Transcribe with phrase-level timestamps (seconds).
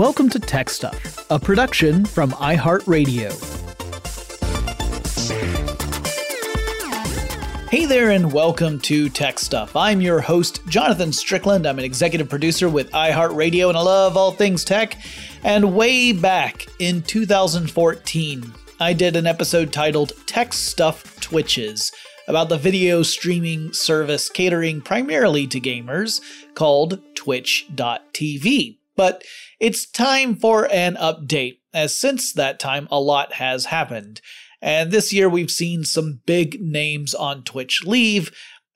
[0.00, 3.28] Welcome to Tech Stuff, a production from iHeartRadio.
[7.68, 9.76] Hey there, and welcome to Tech Stuff.
[9.76, 11.66] I'm your host, Jonathan Strickland.
[11.66, 14.96] I'm an executive producer with iHeartRadio, and I love all things tech.
[15.44, 21.92] And way back in 2014, I did an episode titled Tech Stuff Twitches
[22.26, 26.22] about the video streaming service catering primarily to gamers
[26.54, 28.78] called Twitch.tv.
[28.96, 29.24] But
[29.60, 34.20] it's time for an update, as since that time, a lot has happened.
[34.62, 38.32] And this year, we've seen some big names on Twitch leave.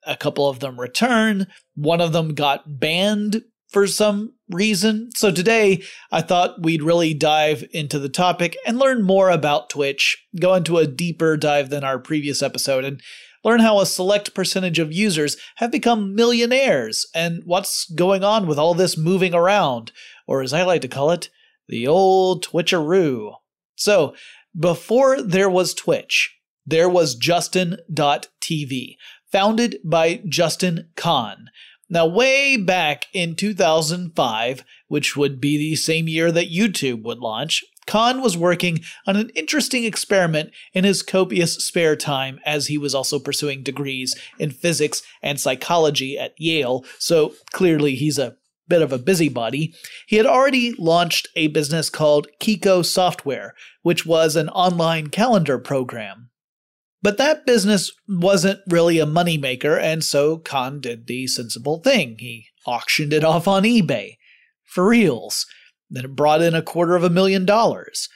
[0.07, 1.47] A couple of them return.
[1.75, 5.11] One of them got banned for some reason.
[5.17, 10.23] So today, I thought we'd really dive into the topic and learn more about Twitch,
[10.39, 13.01] go into a deeper dive than our previous episode, and
[13.43, 18.59] learn how a select percentage of users have become millionaires and what's going on with
[18.59, 19.93] all this moving around
[20.27, 21.31] or as I like to call it,
[21.69, 23.35] the old Twitcheroo.
[23.77, 24.15] So,
[24.59, 26.37] before there was Twitch,
[26.67, 28.97] there was Justin.tv,
[29.31, 31.51] founded by Justin Kan.
[31.91, 37.63] Now, way back in 2005, which would be the same year that YouTube would launch,
[37.87, 42.95] Kan was working on an interesting experiment in his copious spare time as he was
[42.95, 48.37] also pursuing degrees in physics and psychology at Yale, so clearly he's a
[48.69, 49.75] bit of a busybody,
[50.07, 56.31] he had already launched a business called Kiko Software, which was an online calendar program.
[57.03, 62.17] But that business wasn't really a moneymaker, and so Kan did the sensible thing.
[62.19, 64.17] He auctioned it off on eBay
[64.65, 65.47] for reals.
[65.91, 68.09] Then it brought in a quarter of a million dollars.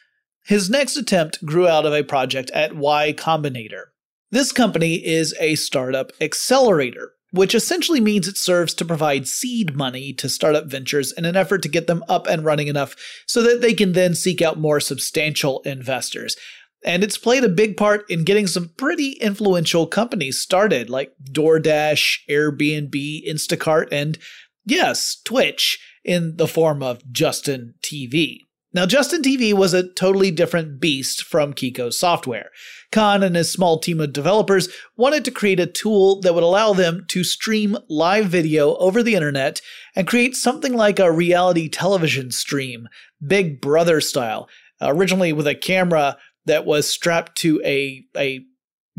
[0.46, 3.88] His next attempt grew out of a project at Y Combinator.
[4.30, 10.12] This company is a startup accelerator which essentially means it serves to provide seed money
[10.14, 12.96] to startup ventures in an effort to get them up and running enough
[13.26, 16.36] so that they can then seek out more substantial investors.
[16.84, 22.20] And it's played a big part in getting some pretty influential companies started, like DoorDash,
[22.30, 24.16] Airbnb, Instacart, and
[24.64, 28.47] yes, Twitch in the form of Justin TV.
[28.78, 32.50] Now, Justin TV was a totally different beast from Kiko Software.
[32.92, 36.74] Kan and his small team of developers wanted to create a tool that would allow
[36.74, 39.60] them to stream live video over the internet
[39.96, 42.88] and create something like a reality television stream,
[43.26, 44.48] Big Brother style,
[44.80, 46.16] originally with a camera
[46.46, 48.44] that was strapped to a, a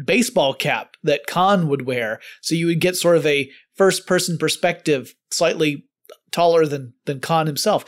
[0.03, 2.19] baseball cap that Kan would wear.
[2.41, 5.85] So you would get sort of a first person perspective, slightly
[6.31, 7.85] taller than, than Kan himself.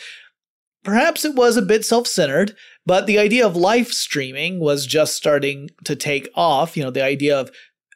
[0.83, 2.55] Perhaps it was a bit self centered,
[2.85, 6.75] but the idea of live streaming was just starting to take off.
[6.75, 7.51] You know, the idea of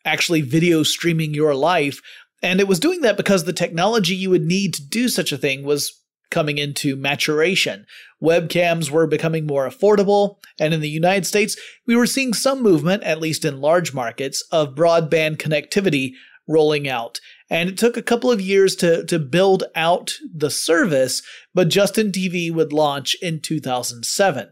[0.06, 2.00] actually video streaming your life.
[2.44, 5.38] And it was doing that because the technology you would need to do such a
[5.38, 6.00] thing was
[6.30, 7.86] coming into maturation.
[8.22, 11.58] Webcams were becoming more affordable, and in the United States,
[11.88, 16.12] we were seeing some movement, at least in large markets, of broadband connectivity
[16.48, 17.20] rolling out.
[17.50, 21.22] And it took a couple of years to, to build out the service,
[21.54, 24.50] but Justin TV would launch in 2007.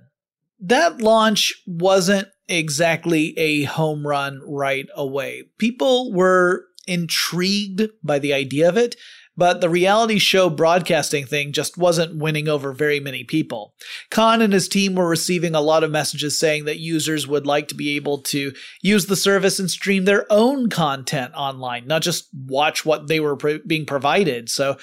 [0.59, 5.43] That launch wasn't exactly a home run right away.
[5.57, 8.95] People were intrigued by the idea of it,
[9.35, 13.73] but the reality show broadcasting thing just wasn't winning over very many people.
[14.09, 17.67] Kan and his team were receiving a lot of messages saying that users would like
[17.69, 22.27] to be able to use the service and stream their own content online, not just
[22.45, 23.35] watch what they were
[23.65, 24.49] being provided.
[24.49, 24.77] So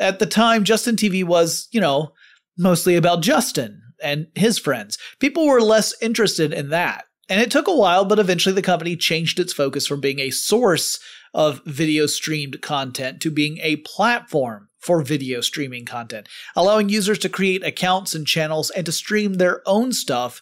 [0.00, 2.12] at the time, Justin TV was, you know,
[2.58, 4.98] mostly about Justin and his friends.
[5.18, 7.04] People were less interested in that.
[7.28, 10.30] And it took a while, but eventually the company changed its focus from being a
[10.30, 10.98] source
[11.34, 17.28] of video streamed content to being a platform for video streaming content, allowing users to
[17.28, 20.40] create accounts and channels and to stream their own stuff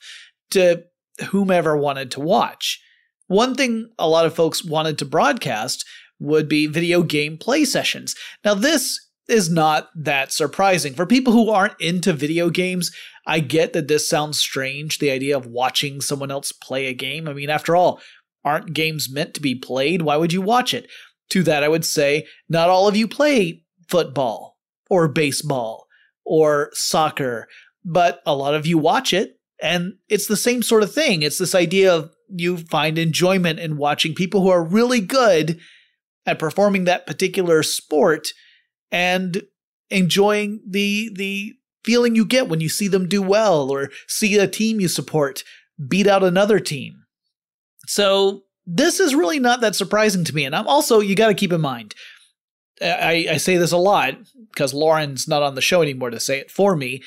[0.51, 0.85] to
[1.31, 2.83] whomever wanted to watch.
[3.29, 5.87] One thing a lot of folks wanted to broadcast
[6.19, 8.15] would be video game play sessions.
[8.45, 10.95] Now, this is not that surprising.
[10.95, 12.91] For people who aren't into video games,
[13.27, 17.29] I get that this sounds strange, the idea of watching someone else play a game.
[17.29, 18.01] I mean, after all,
[18.45, 20.03] aren't games meant to be played?
[20.03, 20.89] Why would you watch it?
[21.31, 24.59] To that, I would say, not all of you play football
[24.91, 25.87] or baseball
[26.25, 27.49] or soccer,
[27.85, 29.39] but a lot of you watch it.
[29.61, 31.23] And it's the same sort of thing.
[31.23, 35.59] It's this idea of you find enjoyment in watching people who are really good
[36.27, 38.33] at performing that particular sport
[38.91, 39.43] and
[39.91, 41.55] enjoying the the
[41.85, 45.43] feeling you get when you see them do well or see a team you support
[45.89, 47.02] beat out another team.
[47.93, 50.47] So this is really not that surprising to me.
[50.47, 51.95] And I'm also, you got to keep in mind,
[52.81, 54.15] I, I say this a lot
[54.51, 57.03] because Lauren's not on the show anymore to say it for me.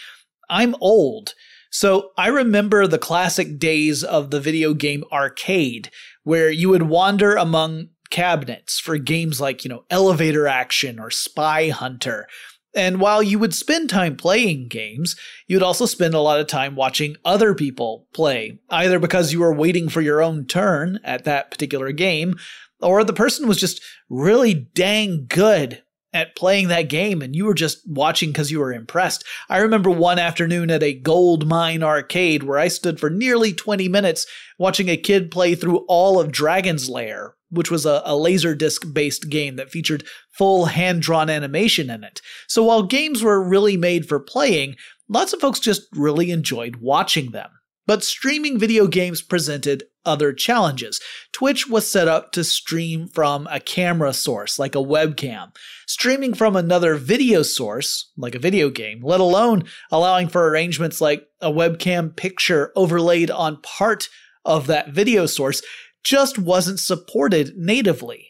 [0.47, 1.33] I'm old.
[1.71, 5.89] So I remember the classic days of the video game arcade
[6.23, 11.69] where you would wander among cabinets for games like, you know, Elevator Action or Spy
[11.69, 12.27] Hunter
[12.75, 15.15] and while you would spend time playing games,
[15.47, 19.53] you'd also spend a lot of time watching other people play, either because you were
[19.53, 22.35] waiting for your own turn at that particular game,
[22.81, 25.81] or the person was just really dang good
[26.15, 29.25] at playing that game and you were just watching because you were impressed.
[29.49, 33.89] I remember one afternoon at a gold mine arcade where I stood for nearly 20
[33.89, 34.25] minutes
[34.57, 38.85] watching a kid play through all of Dragon's Lair which was a, a laser disc
[38.93, 42.21] based game that featured full hand drawn animation in it.
[42.47, 44.75] So while games were really made for playing,
[45.07, 47.49] lots of folks just really enjoyed watching them.
[47.87, 50.99] But streaming video games presented other challenges.
[51.31, 55.55] Twitch was set up to stream from a camera source, like a webcam.
[55.87, 61.27] Streaming from another video source, like a video game, let alone allowing for arrangements like
[61.41, 64.09] a webcam picture overlaid on part
[64.43, 65.61] of that video source,
[66.05, 68.29] just wasn't supported natively.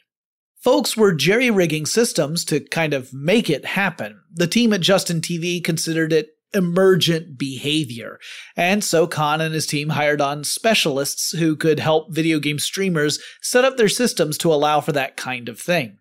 [0.63, 4.22] Folks were jerry rigging systems to kind of make it happen.
[4.34, 8.17] The team at Justin TV considered it emergent behavior.
[8.55, 13.20] And so Kan and his team hired on specialists who could help video game streamers
[13.41, 16.00] set up their systems to allow for that kind of thing.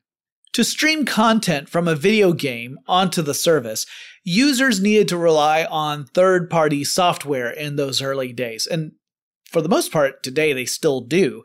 [0.52, 3.84] To stream content from a video game onto the service,
[4.22, 8.68] users needed to rely on third party software in those early days.
[8.68, 8.92] And
[9.54, 11.44] for the most part, today they still do.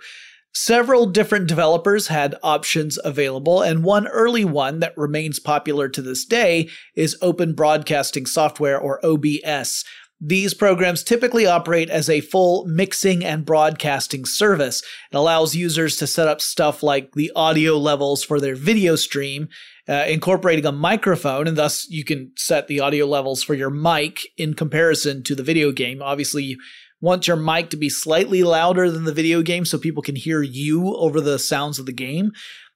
[0.52, 6.26] Several different developers had options available, and one early one that remains popular to this
[6.26, 9.86] day is Open Broadcasting Software, or OBS.
[10.20, 14.82] These programs typically operate as a full mixing and broadcasting service.
[15.12, 19.48] It allows users to set up stuff like the audio levels for their video stream,
[19.88, 24.28] uh, incorporating a microphone, and thus you can set the audio levels for your mic
[24.36, 26.02] in comparison to the video game.
[26.02, 26.58] Obviously,
[27.02, 30.42] want your mic to be slightly louder than the video game so people can hear
[30.42, 32.32] you over the sounds of the game.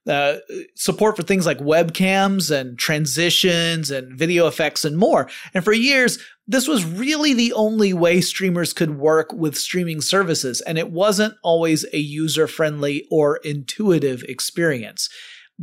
[0.08, 0.36] uh,
[0.76, 5.30] support for things like webcams and transitions and video effects and more.
[5.54, 10.60] And for years, this was really the only way streamers could work with streaming services,
[10.62, 15.10] and it wasn't always a user friendly or intuitive experience.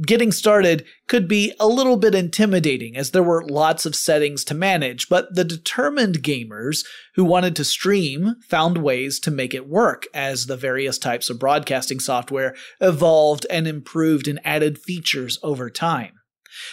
[0.06, 4.54] Getting started could be a little bit intimidating as there were lots of settings to
[4.54, 6.85] manage, but the determined gamers
[7.16, 11.40] who wanted to stream found ways to make it work as the various types of
[11.40, 16.12] broadcasting software evolved and improved and added features over time.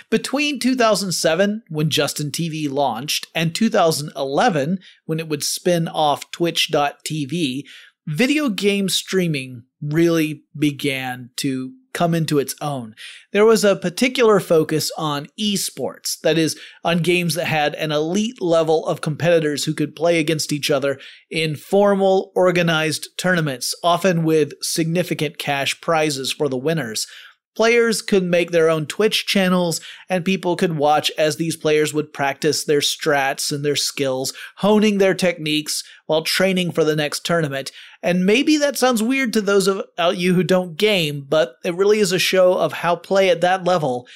[0.10, 7.64] Between 2007, when Justin TV launched, and 2011, when it would spin off Twitch.tv,
[8.06, 12.94] video game streaming really began to come into its own.
[13.34, 18.40] There was a particular focus on esports, that is, on games that had an elite
[18.40, 21.00] level of competitors who could play against each other
[21.32, 27.08] in formal, organized tournaments, often with significant cash prizes for the winners.
[27.56, 32.14] Players could make their own Twitch channels, and people could watch as these players would
[32.14, 37.72] practice their strats and their skills, honing their techniques while training for the next tournament.
[38.04, 41.76] And maybe that sounds weird to those of uh, you who don't game, but it
[41.76, 44.08] really is a show of how play at that level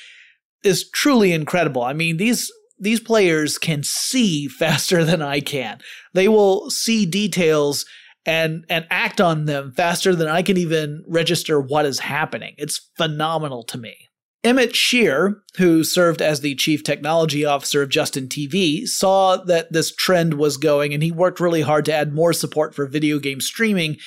[0.64, 1.82] is truly incredible.
[1.84, 5.80] I mean, these these players can see faster than I can.
[6.14, 7.86] They will see details
[8.26, 12.54] and and act on them faster than I can even register what is happening.
[12.58, 13.96] It's phenomenal to me.
[14.43, 19.93] Emmett Shear, who served as the chief technology officer of Justin TV, saw that this
[19.93, 23.39] trend was going and he worked really hard to add more support for video game
[23.39, 23.98] streaming.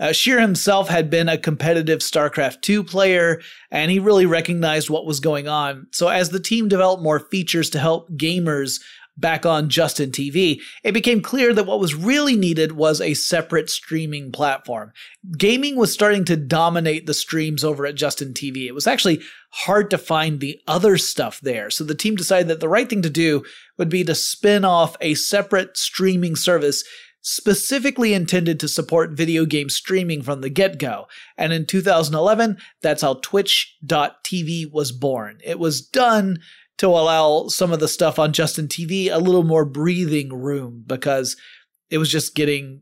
[0.00, 5.04] Uh, Shear himself had been a competitive StarCraft 2 player and he really recognized what
[5.04, 5.86] was going on.
[5.92, 8.80] So, as the team developed more features to help gamers
[9.16, 13.68] back on Justin TV, it became clear that what was really needed was a separate
[13.68, 14.92] streaming platform.
[15.36, 18.66] Gaming was starting to dominate the streams over at Justin TV.
[18.66, 21.70] It was actually hard to find the other stuff there.
[21.70, 23.44] So the team decided that the right thing to do
[23.78, 26.84] would be to spin off a separate streaming service
[27.22, 31.06] specifically intended to support video game streaming from the get go.
[31.38, 35.38] And in 2011, that's how Twitch.tv was born.
[35.44, 36.40] It was done
[36.78, 41.36] to allow some of the stuff on Justin TV a little more breathing room because
[41.90, 42.80] it was just getting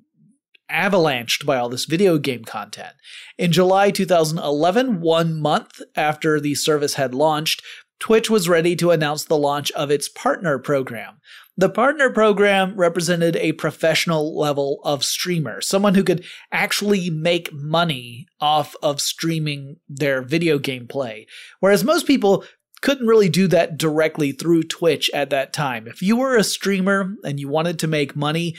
[0.71, 2.95] avalanched by all this video game content.
[3.37, 7.63] In July 2011, one month after the service had launched,
[7.99, 11.21] Twitch was ready to announce the launch of its partner program.
[11.57, 18.27] The partner program represented a professional level of streamer, someone who could actually make money
[18.41, 21.27] off of streaming their video game play.
[21.59, 22.45] Whereas most people
[22.83, 25.87] couldn't really do that directly through Twitch at that time.
[25.87, 28.57] If you were a streamer and you wanted to make money,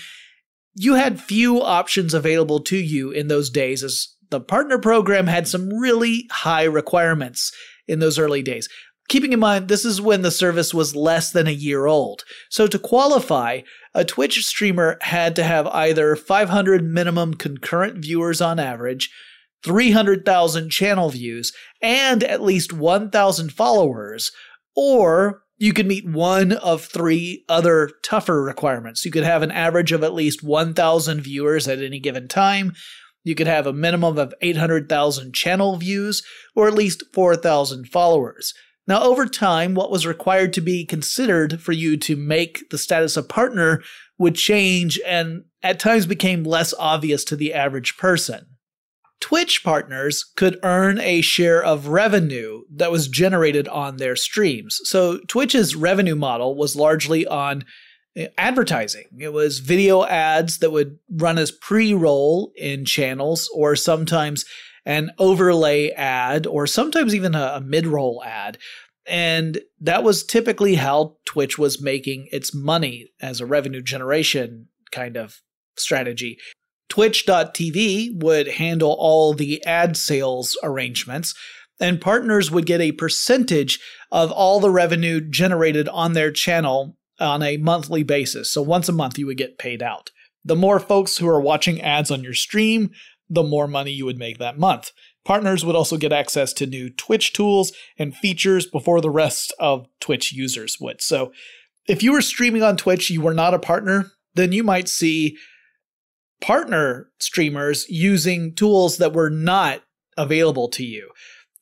[0.76, 5.48] you had few options available to you in those days as the partner program had
[5.48, 7.52] some really high requirements
[7.88, 8.70] in those early days.
[9.10, 12.24] Keeping in mind, this is when the service was less than a year old.
[12.50, 13.62] So to qualify,
[13.94, 19.10] a Twitch streamer had to have either 500 minimum concurrent viewers on average,
[19.64, 24.32] 300,000 channel views, and at least 1,000 followers,
[24.76, 29.06] or you could meet one of three other tougher requirements.
[29.06, 32.74] You could have an average of at least 1,000 viewers at any given time.
[33.24, 36.24] You could have a minimum of 800,000 channel views,
[36.56, 38.56] or at least 4,000 followers.
[38.88, 43.16] Now, over time, what was required to be considered for you to make the status
[43.16, 43.84] of partner
[44.18, 48.48] would change and at times became less obvious to the average person.
[49.22, 54.82] Twitch partners could earn a share of revenue that was generated on their streams.
[54.84, 57.64] So Twitch's revenue model was largely on
[58.18, 59.06] eh, advertising.
[59.20, 64.44] It was video ads that would run as pre roll in channels or sometimes
[64.86, 68.58] an overlay ad or sometimes even a, a mid roll ad.
[69.06, 75.16] And that was typically how Twitch was making its money as a revenue generation kind
[75.16, 75.42] of
[75.78, 76.38] strategy.
[76.92, 81.34] Twitch.tv would handle all the ad sales arrangements,
[81.80, 83.80] and partners would get a percentage
[84.12, 88.52] of all the revenue generated on their channel on a monthly basis.
[88.52, 90.10] So once a month, you would get paid out.
[90.44, 92.92] The more folks who are watching ads on your stream,
[93.30, 94.92] the more money you would make that month.
[95.24, 99.88] Partners would also get access to new Twitch tools and features before the rest of
[100.02, 101.02] Twitch users would.
[101.02, 101.32] So
[101.88, 105.38] if you were streaming on Twitch, you were not a partner, then you might see
[106.42, 109.84] partner streamers using tools that were not
[110.18, 111.10] available to you.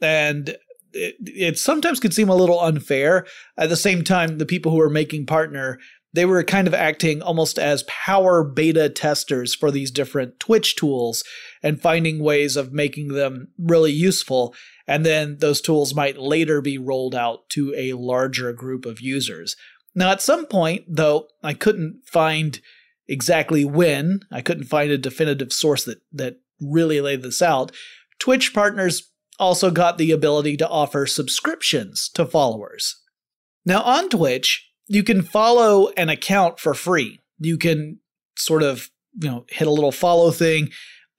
[0.01, 0.49] And
[0.93, 3.27] it, it, sometimes could seem a little unfair.
[3.57, 5.77] At the same time, the people who are making partner
[6.13, 11.23] they were kind of acting almost as power beta testers for these different Twitch tools
[11.61, 14.55] and finding ways of making them really useful.
[14.87, 19.55] And then those tools might later be rolled out to a larger group of users.
[19.93, 22.59] Now, at some point, though, I couldn't find
[23.09, 27.71] exactly when, I couldn't find a definitive source that, that really laid this out.
[28.19, 32.95] Twitch partners also got the ability to offer subscriptions to followers.
[33.65, 37.19] Now, on Twitch, you can follow an account for free.
[37.39, 37.99] You can
[38.37, 38.89] sort of,
[39.19, 40.69] you know, hit a little follow thing,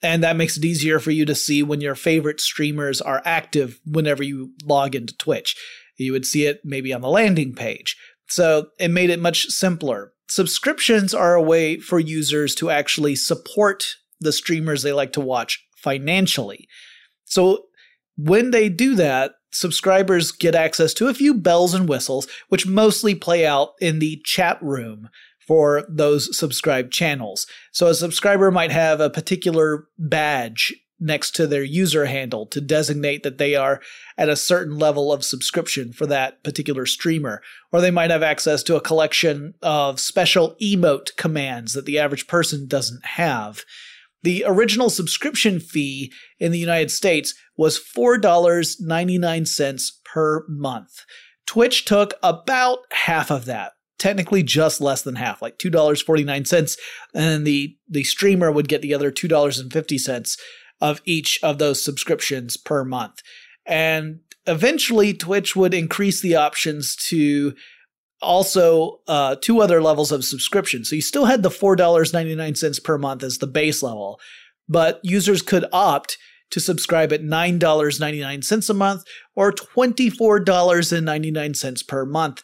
[0.03, 3.81] and that makes it easier for you to see when your favorite streamers are active
[3.85, 5.57] whenever you log into Twitch.
[5.97, 7.97] You would see it maybe on the landing page.
[8.29, 10.13] So it made it much simpler.
[10.31, 15.67] Subscriptions are a way for users to actually support the streamers they like to watch
[15.77, 16.69] financially.
[17.25, 17.65] So
[18.17, 23.17] when they do that, subscribers get access to a few bells and whistles, which mostly
[23.17, 25.09] play out in the chat room
[25.49, 27.49] for those subscribed channels.
[27.73, 33.23] So a subscriber might have a particular badge next to their user handle to designate
[33.23, 33.81] that they are
[34.19, 37.43] at a certain level of subscription for that particular streamer.
[37.73, 42.27] Or they might have access to a collection of special emote commands that the average
[42.27, 43.65] person doesn't have.
[44.23, 51.07] The original subscription fee in the United States was $4.99 per month.
[51.47, 56.77] Twitch took about half of that, technically just less than half, like $2.49,
[57.15, 60.39] and the the streamer would get the other $2.50
[60.81, 63.23] of each of those subscriptions per month.
[63.67, 67.55] And eventually Twitch would increase the options to
[68.23, 70.85] also uh, two other levels of subscription.
[70.85, 74.21] So you still had the $4.99 per month as the base level,
[74.69, 76.19] but users could opt
[76.51, 82.43] to subscribe at $9.99 a month or $24.99 per month.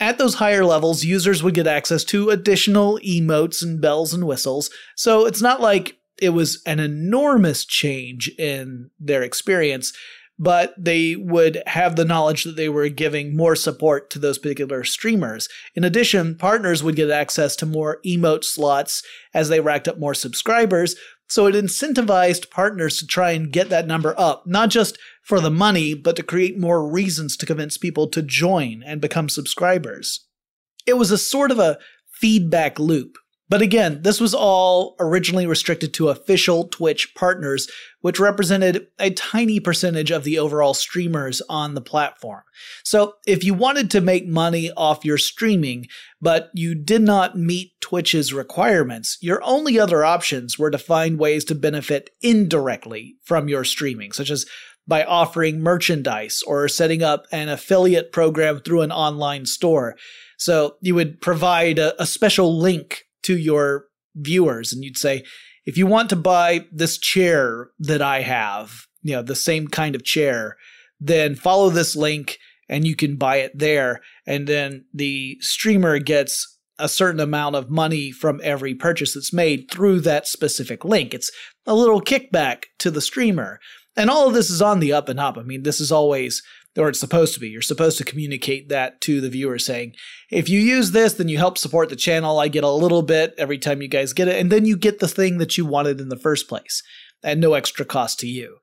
[0.00, 4.70] At those higher levels, users would get access to additional emotes and bells and whistles.
[4.96, 9.92] So it's not like it was an enormous change in their experience
[10.38, 14.84] but they would have the knowledge that they were giving more support to those particular
[14.84, 15.48] streamers.
[15.74, 19.02] In addition, partners would get access to more emote slots
[19.34, 20.94] as they racked up more subscribers.
[21.28, 25.50] So it incentivized partners to try and get that number up, not just for the
[25.50, 30.24] money, but to create more reasons to convince people to join and become subscribers.
[30.86, 35.94] It was a sort of a feedback loop but again, this was all originally restricted
[35.94, 37.66] to official Twitch partners,
[38.00, 42.42] which represented a tiny percentage of the overall streamers on the platform.
[42.84, 45.86] So if you wanted to make money off your streaming,
[46.20, 51.44] but you did not meet Twitch's requirements, your only other options were to find ways
[51.46, 54.44] to benefit indirectly from your streaming, such as
[54.86, 59.96] by offering merchandise or setting up an affiliate program through an online store.
[60.38, 65.24] So you would provide a, a special link to your viewers and you'd say,
[65.64, 69.94] if you want to buy this chair that I have, you know, the same kind
[69.94, 70.56] of chair,
[71.00, 74.00] then follow this link and you can buy it there.
[74.26, 79.70] And then the streamer gets a certain amount of money from every purchase that's made
[79.70, 81.12] through that specific link.
[81.12, 81.30] It's
[81.66, 83.58] a little kickback to the streamer.
[83.96, 85.36] And all of this is on the up and up.
[85.36, 86.42] I mean, this is always
[86.76, 87.48] or it's supposed to be.
[87.48, 89.94] You're supposed to communicate that to the viewer saying,
[90.30, 92.38] if you use this, then you help support the channel.
[92.38, 94.38] I get a little bit every time you guys get it.
[94.38, 96.82] And then you get the thing that you wanted in the first place
[97.22, 98.58] at no extra cost to you.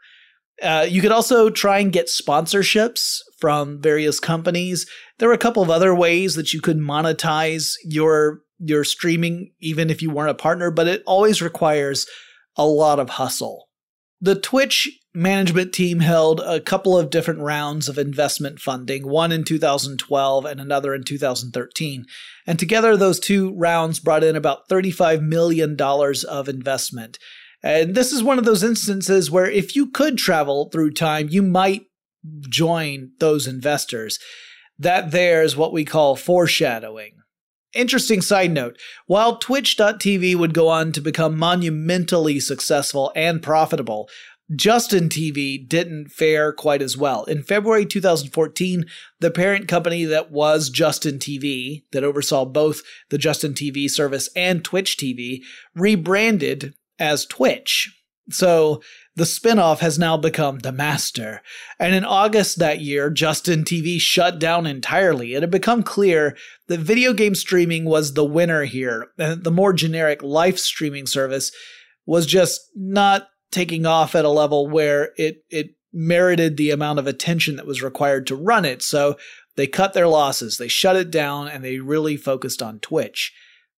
[0.62, 4.90] Uh, you could also try and get sponsorships from various companies.
[5.20, 9.90] There were a couple of other ways that you could monetize your your streaming, even
[9.90, 12.08] if you weren't a partner, but it always requires
[12.56, 13.68] a lot of hustle.
[14.22, 19.44] The Twitch management team held a couple of different rounds of investment funding, one in
[19.44, 22.06] 2012 and another in 2013.
[22.46, 27.18] And together, those two rounds brought in about $35 million of investment.
[27.64, 31.42] And this is one of those instances where if you could travel through time, you
[31.42, 31.88] might
[32.50, 34.20] join those investors.
[34.78, 37.14] That there is what we call foreshadowing.
[37.74, 44.10] Interesting side note while Twitch.tv would go on to become monumentally successful and profitable,
[44.54, 47.24] Justin TV didn't fare quite as well.
[47.24, 48.86] In February 2014,
[49.20, 54.64] the parent company that was Justin TV, that oversaw both the Justin TV service and
[54.64, 55.42] Twitch TV,
[55.74, 57.92] rebranded as Twitch.
[58.30, 58.82] So
[59.16, 61.42] the spinoff has now become The Master.
[61.80, 65.34] And in August that year, Justin TV shut down entirely.
[65.34, 66.36] It had become clear
[66.68, 71.52] that video game streaming was the winner here, and the more generic live streaming service
[72.06, 77.08] was just not taking off at a level where it it merited the amount of
[77.08, 78.84] attention that was required to run it.
[78.84, 79.16] So
[79.56, 83.34] They cut their losses, they shut it down, and they really focused on Twitch.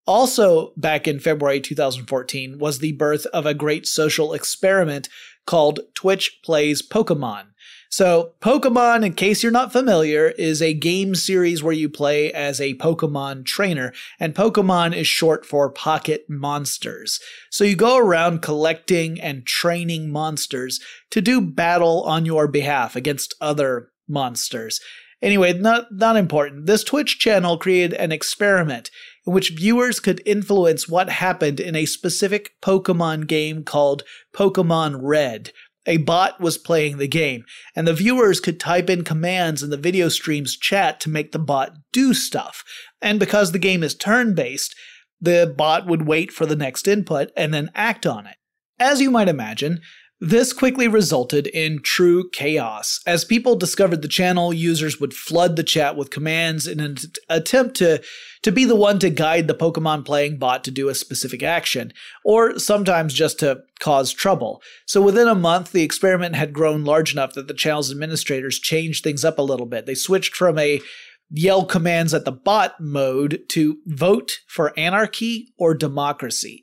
[0.07, 5.11] Also, back in February 2014, was the birth of a great social experiment
[5.47, 7.49] called Twitch Plays Pokemon.
[7.89, 12.61] So, Pokemon, in case you're not familiar, is a game series where you play as
[12.61, 17.21] a Pokemon trainer, and Pokemon is short for Pocket Monsters.
[17.51, 23.35] So, you go around collecting and training monsters to do battle on your behalf against
[23.41, 24.81] other monsters.
[25.23, 26.67] Anyway, not, not important.
[26.67, 28.91] This Twitch channel created an experiment
[29.27, 34.03] in which viewers could influence what happened in a specific Pokemon game called
[34.35, 35.53] Pokemon Red.
[35.87, 37.45] A bot was playing the game,
[37.75, 41.39] and the viewers could type in commands in the video stream's chat to make the
[41.39, 42.65] bot do stuff.
[43.01, 44.75] And because the game is turn based,
[45.21, 48.37] the bot would wait for the next input and then act on it.
[48.79, 49.81] As you might imagine,
[50.21, 53.01] this quickly resulted in true chaos.
[53.07, 56.97] As people discovered the channel, users would flood the chat with commands in an
[57.29, 58.03] attempt to,
[58.43, 61.93] to be the one to guide the Pokemon playing bot to do a specific action,
[62.25, 64.63] or sometimes just to cause trouble.
[64.87, 69.05] So within a month, the experiment had grown large enough that the channel's administrators changed
[69.05, 69.85] things up a little bit.
[69.85, 70.81] They switched from a
[71.29, 76.63] yell commands at the bot mode to vote for anarchy or democracy.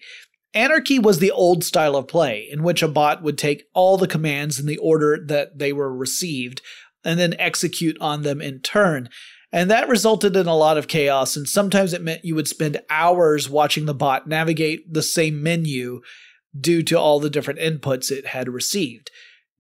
[0.54, 4.08] Anarchy was the old style of play, in which a bot would take all the
[4.08, 6.62] commands in the order that they were received
[7.04, 9.10] and then execute on them in turn.
[9.52, 12.82] And that resulted in a lot of chaos, and sometimes it meant you would spend
[12.89, 16.02] hours watching the bot navigate the same menu
[16.60, 19.12] due to all the different inputs it had received.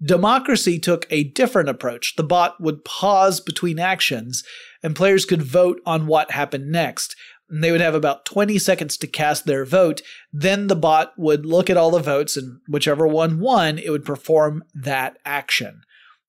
[0.01, 2.15] Democracy took a different approach.
[2.17, 4.43] The bot would pause between actions,
[4.81, 7.15] and players could vote on what happened next
[7.49, 10.01] they would have about 20 seconds to cast their vote.
[10.31, 14.05] Then the bot would look at all the votes, and whichever one won, it would
[14.05, 15.81] perform that action.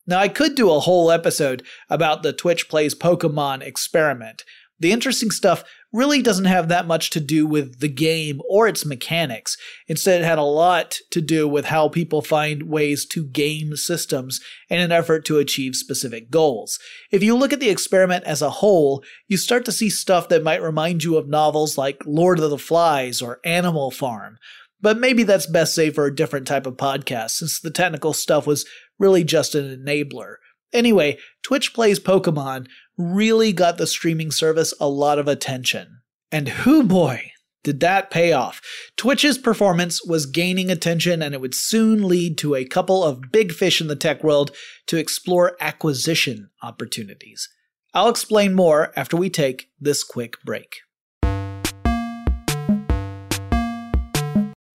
[0.07, 4.44] Now, I could do a whole episode about the Twitch Plays Pokemon experiment.
[4.80, 8.84] The interesting stuff really doesn't have that much to do with the game or its
[8.84, 9.56] mechanics.
[9.87, 14.40] Instead, it had a lot to do with how people find ways to game systems
[14.68, 16.80] in an effort to achieve specific goals.
[17.12, 20.42] If you look at the experiment as a whole, you start to see stuff that
[20.42, 24.38] might remind you of novels like Lord of the Flies or Animal Farm.
[24.80, 28.46] But maybe that's best saved for a different type of podcast, since the technical stuff
[28.46, 28.66] was
[28.98, 30.34] really just an enabler.
[30.72, 36.00] Anyway, Twitch Plays Pokemon really got the streaming service a lot of attention.
[36.30, 37.30] And whoo boy,
[37.62, 38.61] did that pay off.
[38.96, 43.52] Twitch's performance was gaining attention, and it would soon lead to a couple of big
[43.52, 44.50] fish in the tech world
[44.87, 47.48] to explore acquisition opportunities.
[47.94, 50.76] I'll explain more after we take this quick break.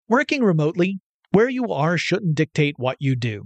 [0.07, 0.99] Working remotely,
[1.31, 3.45] where you are shouldn't dictate what you do.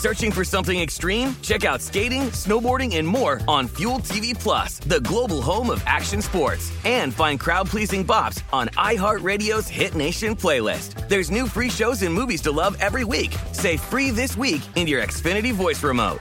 [0.00, 1.36] Searching for something extreme?
[1.42, 6.22] Check out skating, snowboarding, and more on Fuel TV Plus, the global home of action
[6.22, 6.72] sports.
[6.86, 11.06] And find crowd-pleasing bops on iHeartRadio's Hit Nation playlist.
[11.10, 13.36] There's new free shows and movies to love every week.
[13.52, 16.20] Say free this week in your Xfinity voice remote.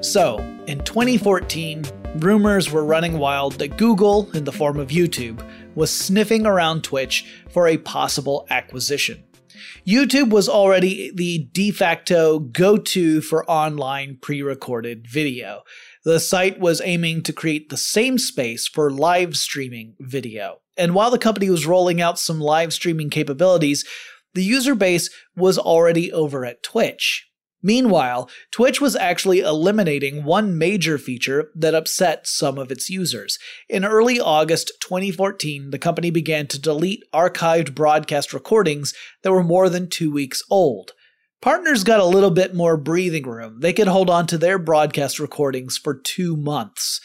[0.00, 1.84] So, in 2014,
[2.16, 5.40] rumors were running wild that Google, in the form of YouTube,
[5.76, 9.22] was sniffing around Twitch for a possible acquisition.
[9.86, 15.62] YouTube was already the de facto go to for online pre recorded video.
[16.04, 20.60] The site was aiming to create the same space for live streaming video.
[20.76, 23.84] And while the company was rolling out some live streaming capabilities,
[24.34, 27.27] the user base was already over at Twitch.
[27.62, 33.38] Meanwhile, Twitch was actually eliminating one major feature that upset some of its users.
[33.68, 39.68] In early August 2014, the company began to delete archived broadcast recordings that were more
[39.68, 40.92] than two weeks old.
[41.40, 43.60] Partners got a little bit more breathing room.
[43.60, 47.00] They could hold on to their broadcast recordings for two months.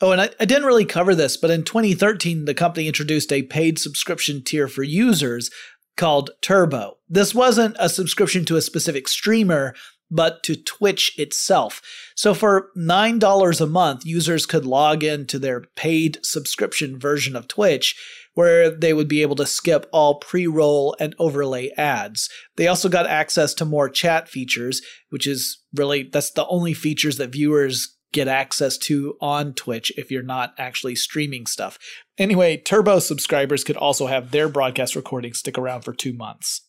[0.00, 3.44] Oh, and I, I, didn't really cover this, but in 2013, the company introduced a
[3.44, 5.50] paid subscription tier for users
[5.96, 6.98] called Turbo.
[7.08, 9.74] This wasn't a subscription to a specific streamer,
[10.10, 11.82] but to Twitch itself.
[12.14, 17.48] So for $9 a month, users could log in to their paid subscription version of
[17.48, 17.96] Twitch,
[18.34, 22.28] where they would be able to skip all pre roll and overlay ads.
[22.56, 27.16] They also got access to more chat features, which is really, that's the only features
[27.16, 31.78] that viewers get access to on Twitch if you're not actually streaming stuff.
[32.18, 36.62] Anyway, Turbo subscribers could also have their broadcast recordings stick around for two months.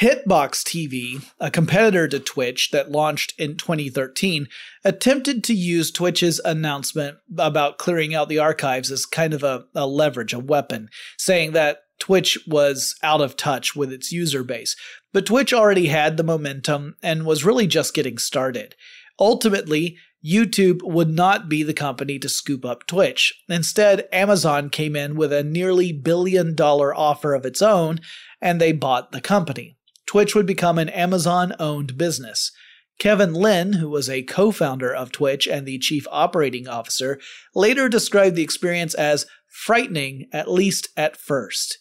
[0.00, 4.48] Hitbox TV, a competitor to Twitch that launched in 2013,
[4.82, 9.86] attempted to use Twitch's announcement about clearing out the archives as kind of a, a
[9.86, 14.74] leverage, a weapon, saying that Twitch was out of touch with its user base.
[15.12, 18.74] But Twitch already had the momentum and was really just getting started.
[19.18, 23.32] Ultimately, YouTube would not be the company to scoop up Twitch.
[23.48, 28.00] Instead, Amazon came in with a nearly billion dollar offer of its own,
[28.40, 29.76] and they bought the company.
[30.06, 32.52] Twitch would become an Amazon owned business.
[32.98, 37.18] Kevin Lin, who was a co founder of Twitch and the chief operating officer,
[37.54, 41.78] later described the experience as frightening, at least at first.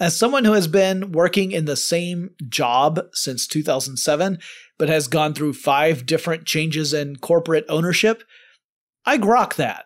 [0.00, 4.38] As someone who has been working in the same job since 2007,
[4.82, 8.24] but has gone through five different changes in corporate ownership,
[9.04, 9.84] I grok that.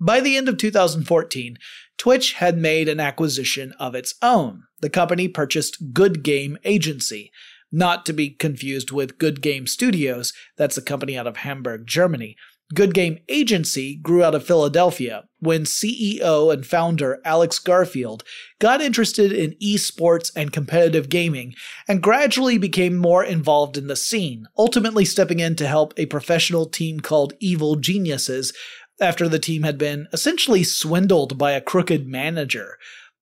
[0.00, 1.58] By the end of 2014,
[1.98, 4.62] Twitch had made an acquisition of its own.
[4.80, 7.30] The company purchased Good Game Agency,
[7.70, 12.34] not to be confused with Good Game Studios, that's a company out of Hamburg, Germany,
[12.74, 18.24] Good Game Agency grew out of Philadelphia when CEO and founder Alex Garfield
[18.58, 21.54] got interested in esports and competitive gaming
[21.88, 26.66] and gradually became more involved in the scene, ultimately stepping in to help a professional
[26.66, 28.52] team called Evil Geniuses
[29.00, 32.76] after the team had been essentially swindled by a crooked manager.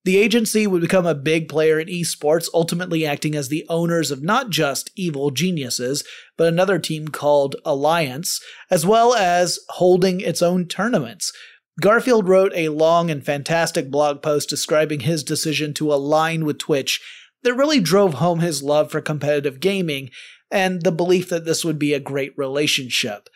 [0.07, 4.23] The agency would become a big player in esports, ultimately acting as the owners of
[4.23, 6.05] not just Evil Geniuses,
[6.37, 8.39] but another team called Alliance,
[8.71, 11.33] as well as holding its own tournaments.
[11.81, 17.01] Garfield wrote a long and fantastic blog post describing his decision to align with Twitch
[17.43, 20.09] that really drove home his love for competitive gaming
[20.49, 23.27] and the belief that this would be a great relationship.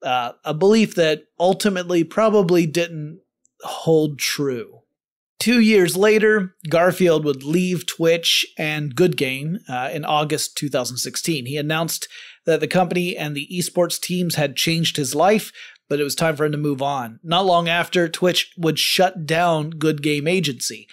[0.00, 3.18] Uh, a belief that ultimately probably didn't
[3.64, 4.79] hold true.
[5.40, 11.46] Two years later, Garfield would leave Twitch and Good Game uh, in August 2016.
[11.46, 12.08] He announced
[12.44, 15.50] that the company and the esports teams had changed his life,
[15.88, 17.20] but it was time for him to move on.
[17.22, 20.86] Not long after, Twitch would shut down Good Game Agency.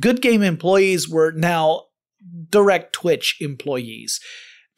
[0.00, 1.84] Good Game employees were now
[2.48, 4.20] direct Twitch employees.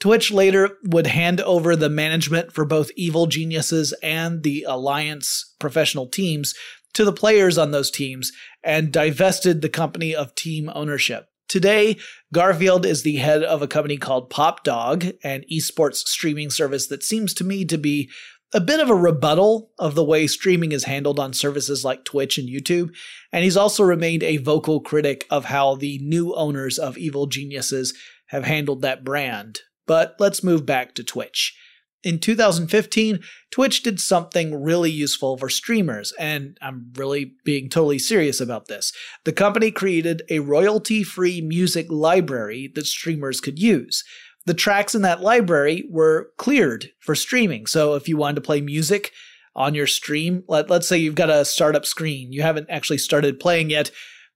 [0.00, 6.08] Twitch later would hand over the management for both Evil Geniuses and the Alliance professional
[6.08, 6.52] teams
[6.94, 11.28] to the players on those teams and divested the company of team ownership.
[11.48, 11.98] Today,
[12.32, 17.34] Garfield is the head of a company called Popdog, an esports streaming service that seems
[17.34, 18.10] to me to be
[18.54, 22.38] a bit of a rebuttal of the way streaming is handled on services like Twitch
[22.38, 22.94] and YouTube,
[23.32, 27.94] and he's also remained a vocal critic of how the new owners of Evil Geniuses
[28.28, 29.60] have handled that brand.
[29.86, 31.56] But let's move back to Twitch.
[32.04, 38.40] In 2015, Twitch did something really useful for streamers, and I'm really being totally serious
[38.40, 38.92] about this.
[39.24, 44.04] The company created a royalty free music library that streamers could use.
[44.44, 48.60] The tracks in that library were cleared for streaming, so if you wanted to play
[48.60, 49.10] music
[49.56, 53.40] on your stream, let, let's say you've got a startup screen, you haven't actually started
[53.40, 53.90] playing yet,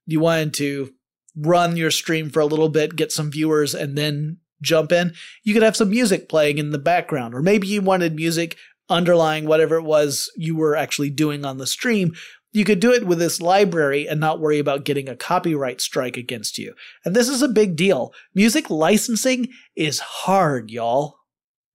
[0.06, 0.90] you wanted to
[1.36, 5.54] run your stream for a little bit, get some viewers, and then jump in, you
[5.54, 8.56] could have some music playing in the background, or maybe you wanted music
[8.88, 12.14] underlying whatever it was you were actually doing on the stream.
[12.52, 16.16] You could do it with this library and not worry about getting a copyright strike
[16.16, 16.74] against you.
[17.04, 18.12] And this is a big deal.
[18.34, 21.18] Music licensing is hard, y'all.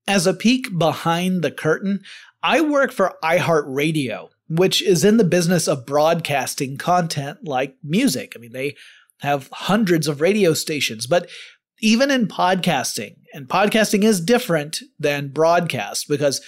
[0.07, 2.01] As a peek behind the curtain,
[2.41, 8.33] I work for iHeartRadio, which is in the business of broadcasting content like music.
[8.35, 8.75] I mean, they
[9.19, 11.29] have hundreds of radio stations, but
[11.83, 16.39] even in podcasting, and podcasting is different than broadcast because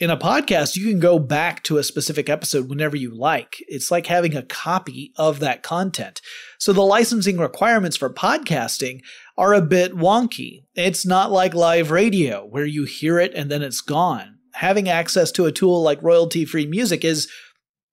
[0.00, 3.62] in a podcast, you can go back to a specific episode whenever you like.
[3.68, 6.20] It's like having a copy of that content.
[6.58, 9.02] So the licensing requirements for podcasting
[9.38, 10.64] are a bit wonky.
[10.74, 14.38] It's not like live radio where you hear it and then it's gone.
[14.54, 17.30] Having access to a tool like royalty free music is,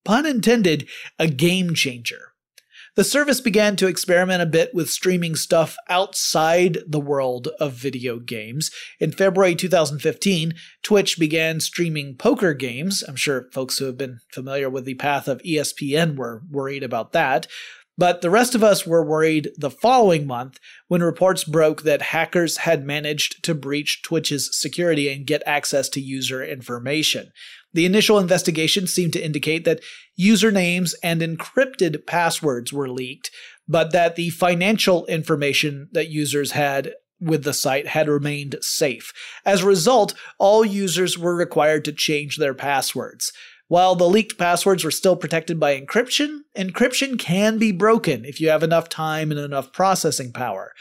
[0.04, 0.88] pun intended,
[1.20, 2.33] a game changer.
[2.96, 8.20] The service began to experiment a bit with streaming stuff outside the world of video
[8.20, 8.70] games.
[9.00, 10.54] In February 2015,
[10.84, 13.02] Twitch began streaming poker games.
[13.08, 17.10] I'm sure folks who have been familiar with the path of ESPN were worried about
[17.12, 17.48] that.
[17.98, 22.58] But the rest of us were worried the following month when reports broke that hackers
[22.58, 27.30] had managed to breach Twitch's security and get access to user information.
[27.74, 29.82] The initial investigation seemed to indicate that
[30.18, 33.30] usernames and encrypted passwords were leaked,
[33.68, 39.12] but that the financial information that users had with the site had remained safe.
[39.44, 43.32] As a result, all users were required to change their passwords.
[43.68, 48.50] While the leaked passwords were still protected by encryption, encryption can be broken if you
[48.50, 50.72] have enough time and enough processing power.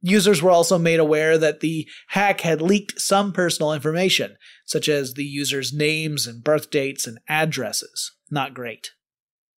[0.00, 5.14] Users were also made aware that the hack had leaked some personal information, such as
[5.14, 8.12] the user's names and birth dates and addresses.
[8.30, 8.92] Not great.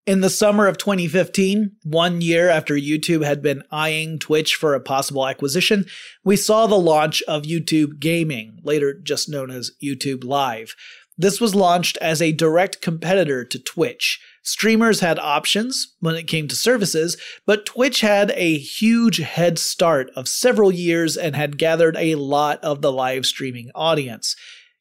[0.06, 4.80] In the summer of 2015, one year after YouTube had been eyeing Twitch for a
[4.80, 5.84] possible acquisition,
[6.24, 10.74] we saw the launch of YouTube Gaming, later just known as YouTube Live.
[11.18, 14.18] This was launched as a direct competitor to Twitch.
[14.42, 20.10] Streamers had options when it came to services, but Twitch had a huge head start
[20.16, 24.34] of several years and had gathered a lot of the live streaming audience.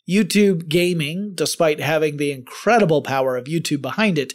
[0.09, 4.33] YouTube Gaming, despite having the incredible power of YouTube behind it,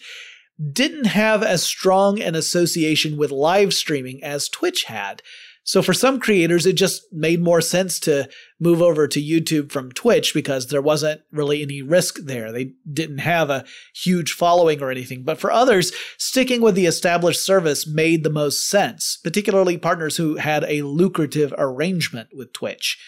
[0.73, 5.23] didn't have as strong an association with live streaming as Twitch had.
[5.67, 8.29] So for some creators, it just made more sense to
[8.61, 12.53] move over to YouTube from Twitch because there wasn't really any risk there.
[12.53, 15.25] They didn't have a huge following or anything.
[15.25, 20.37] But for others, sticking with the established service made the most sense, particularly partners who
[20.37, 22.99] had a lucrative arrangement with Twitch.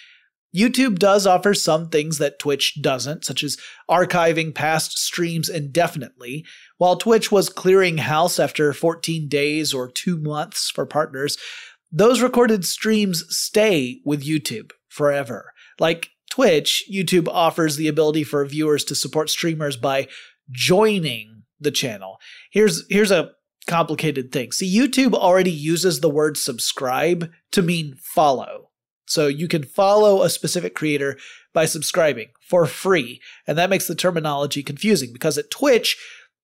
[0.57, 3.59] YouTube does offer some things that Twitch doesn't, such as
[3.91, 6.47] archiving past streams indefinitely.
[6.79, 11.37] While Twitch was clearing house after 14 days or two months for partners,
[11.93, 15.53] those recorded streams stay with YouTube forever.
[15.79, 20.09] Like Twitch, YouTube offers the ability for viewers to support streamers by
[20.51, 22.19] joining the channel.
[22.51, 23.33] Here's here's a
[23.67, 24.53] complicated thing.
[24.53, 28.71] See, YouTube already uses the word subscribe to mean follow.
[29.07, 31.17] So you can follow a specific creator
[31.53, 33.21] by subscribing for free.
[33.47, 35.97] And that makes the terminology confusing because at Twitch,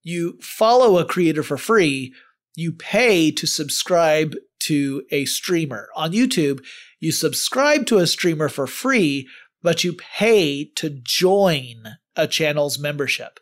[0.02, 2.14] you follow a creator for free,
[2.54, 5.88] you pay to subscribe to a streamer.
[5.94, 6.64] On YouTube,
[7.00, 9.28] you subscribe to a streamer for free,
[9.62, 13.38] but you pay to join a channel's membership.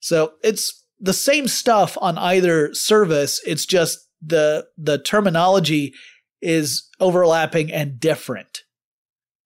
[0.00, 3.40] So it's the same stuff on either service.
[3.46, 5.94] It's just the the terminology
[6.40, 8.60] is overlapping and different.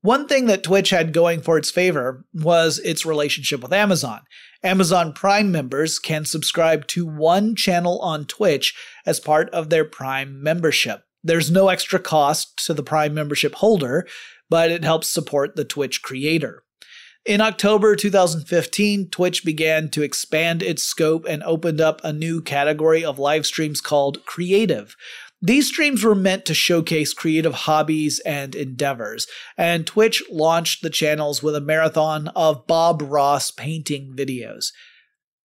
[0.02, 4.20] One thing that Twitch had going for its favor was its relationship with Amazon.
[4.62, 8.74] Amazon Prime members can subscribe to one channel on Twitch
[9.06, 11.02] as part of their Prime membership.
[11.22, 14.06] There's no extra cost to the Prime membership holder,
[14.48, 16.62] but it helps support the Twitch creator.
[17.26, 23.04] In October 2015, Twitch began to expand its scope and opened up a new category
[23.04, 24.96] of live streams called Creative.
[25.42, 29.26] These streams were meant to showcase creative hobbies and endeavors,
[29.56, 34.72] and Twitch launched the channels with a marathon of Bob Ross painting videos.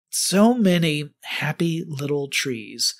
[0.10, 2.96] So many happy little trees.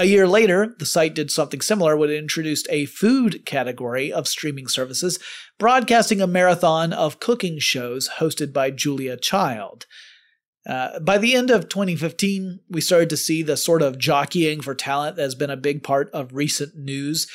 [0.00, 4.28] A year later, the site did something similar when it introduced a food category of
[4.28, 5.18] streaming services,
[5.58, 9.86] broadcasting a marathon of cooking shows hosted by Julia Child.
[10.68, 14.74] Uh, by the end of 2015, we started to see the sort of jockeying for
[14.74, 17.26] talent that has been a big part of recent news.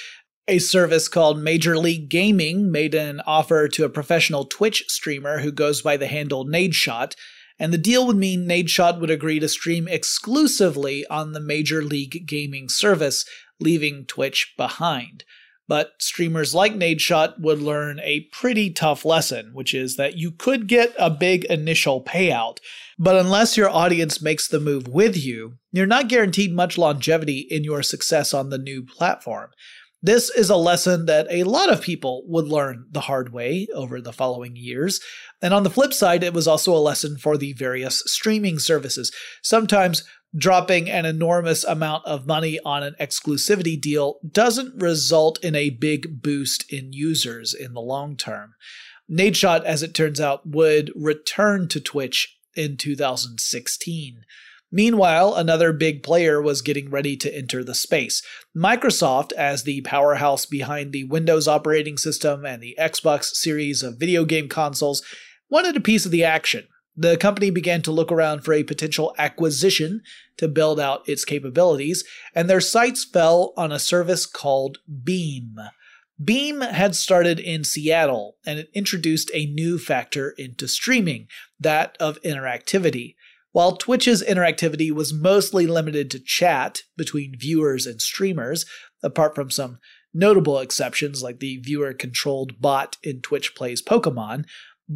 [0.47, 5.51] A service called Major League Gaming made an offer to a professional Twitch streamer who
[5.51, 7.15] goes by the handle Nadeshot
[7.59, 12.25] and the deal would mean Nadeshot would agree to stream exclusively on the Major League
[12.25, 13.25] Gaming service,
[13.59, 15.23] leaving Twitch behind.
[15.67, 20.67] But streamers like Nadeshot would learn a pretty tough lesson, which is that you could
[20.67, 22.57] get a big initial payout,
[22.99, 27.63] but unless your audience makes the move with you, you're not guaranteed much longevity in
[27.63, 29.51] your success on the new platform.
[30.05, 34.01] This is a lesson that a lot of people would learn the hard way over
[34.01, 34.99] the following years.
[35.41, 39.13] And on the flip side, it was also a lesson for the various streaming services.
[39.41, 40.03] Sometimes
[40.35, 46.21] dropping an enormous amount of money on an exclusivity deal doesn't result in a big
[46.21, 48.55] boost in users in the long term.
[49.09, 54.25] Nadeshot, as it turns out, would return to Twitch in 2016.
[54.75, 58.23] Meanwhile, another big player was getting ready to enter the space.
[58.57, 64.25] Microsoft, as the powerhouse behind the Windows operating system and the Xbox series of video
[64.25, 65.03] game consoles,
[65.47, 66.67] wanted a piece of the action.
[66.97, 70.01] The company began to look around for a potential acquisition
[70.37, 72.03] to build out its capabilities,
[72.33, 75.55] and their sights fell on a service called Beam.
[76.23, 81.27] Beam had started in Seattle, and it introduced a new factor into streaming
[81.59, 83.13] that of interactivity.
[83.53, 88.65] While Twitch's interactivity was mostly limited to chat between viewers and streamers,
[89.03, 89.77] apart from some
[90.11, 94.45] notable exceptions like the viewer controlled bot in Twitch Plays Pokemon,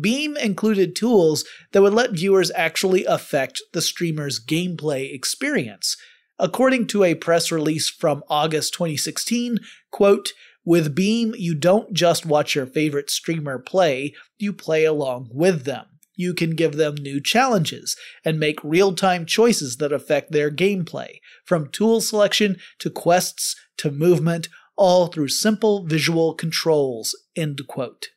[0.01, 5.95] Beam included tools that would let viewers actually affect the streamer's gameplay experience.
[6.39, 9.59] According to a press release from August 2016,
[9.91, 10.33] quote,
[10.65, 15.85] with Beam, you don't just watch your favorite streamer play, you play along with them
[16.17, 17.95] you can give them new challenges
[18.25, 23.91] and make real time choices that affect their gameplay, from tool selection to quests to
[23.91, 27.15] movement, all through simple visual controls.
[27.35, 28.09] End quote.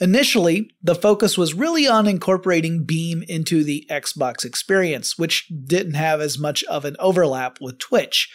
[0.00, 6.20] Initially, the focus was really on incorporating Beam into the Xbox experience, which didn't have
[6.20, 8.28] as much of an overlap with Twitch.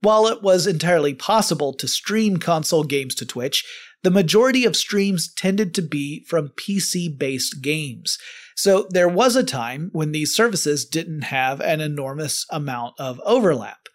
[0.00, 3.64] While it was entirely possible to stream console games to Twitch,
[4.02, 8.18] the majority of streams tended to be from PC based games.
[8.56, 13.88] So there was a time when these services didn't have an enormous amount of overlap.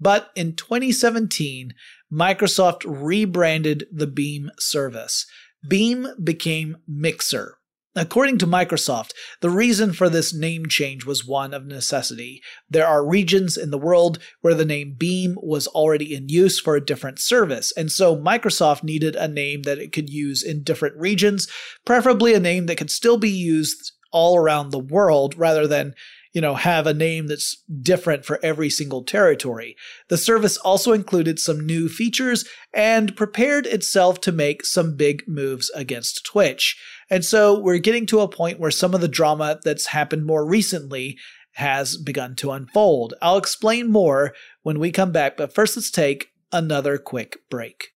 [0.00, 1.72] But in 2017,
[2.12, 5.26] Microsoft rebranded the Beam service.
[5.66, 7.58] Beam became Mixer,
[7.96, 12.42] According to Microsoft, the reason for this name change was one of necessity.
[12.68, 16.74] There are regions in the world where the name Beam was already in use for
[16.74, 20.96] a different service, and so Microsoft needed a name that it could use in different
[20.96, 21.46] regions,
[21.86, 25.94] preferably a name that could still be used all around the world rather than
[26.34, 29.76] you know, have a name that's different for every single territory.
[30.08, 32.44] The service also included some new features
[32.74, 36.76] and prepared itself to make some big moves against Twitch.
[37.08, 40.44] And so we're getting to a point where some of the drama that's happened more
[40.44, 41.16] recently
[41.52, 43.14] has begun to unfold.
[43.22, 44.34] I'll explain more
[44.64, 47.90] when we come back, but first let's take another quick break.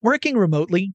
[0.00, 0.94] Working remotely,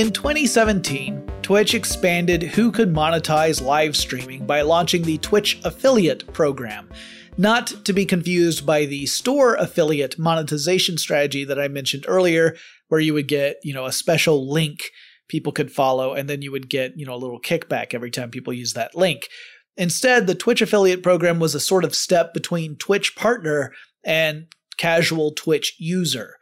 [0.00, 6.88] In 2017, Twitch expanded who could monetize live streaming by launching the Twitch affiliate program,
[7.36, 12.56] not to be confused by the store affiliate monetization strategy that I mentioned earlier,
[12.88, 14.90] where you would get, you know, a special link
[15.28, 18.30] people could follow and then you would get, you know, a little kickback every time
[18.30, 19.28] people use that link.
[19.76, 24.46] Instead, the Twitch affiliate program was a sort of step between Twitch partner and
[24.78, 26.36] casual Twitch user.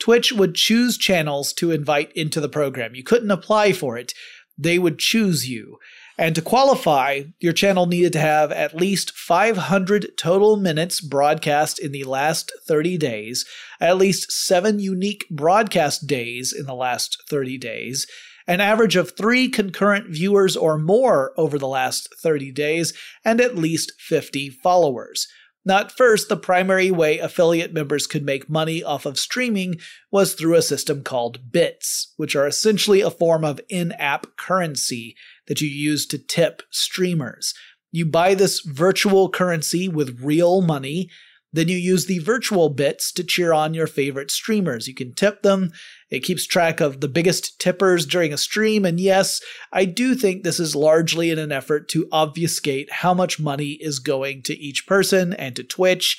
[0.00, 2.94] Twitch would choose channels to invite into the program.
[2.94, 4.12] You couldn't apply for it.
[4.58, 5.78] They would choose you.
[6.18, 11.92] And to qualify, your channel needed to have at least 500 total minutes broadcast in
[11.92, 13.46] the last 30 days,
[13.80, 18.06] at least seven unique broadcast days in the last 30 days,
[18.46, 22.92] an average of three concurrent viewers or more over the last 30 days,
[23.24, 25.26] and at least 50 followers.
[25.64, 29.76] Not first, the primary way affiliate members could make money off of streaming
[30.10, 35.16] was through a system called bits, which are essentially a form of in app currency
[35.48, 37.52] that you use to tip streamers.
[37.92, 41.10] You buy this virtual currency with real money,
[41.52, 44.86] then you use the virtual bits to cheer on your favorite streamers.
[44.86, 45.70] You can tip them.
[46.10, 48.84] It keeps track of the biggest tippers during a stream.
[48.84, 49.40] And yes,
[49.72, 53.98] I do think this is largely in an effort to obfuscate how much money is
[53.98, 56.18] going to each person and to Twitch,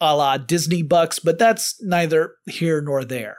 [0.00, 3.36] a la Disney Bucks, but that's neither here nor there.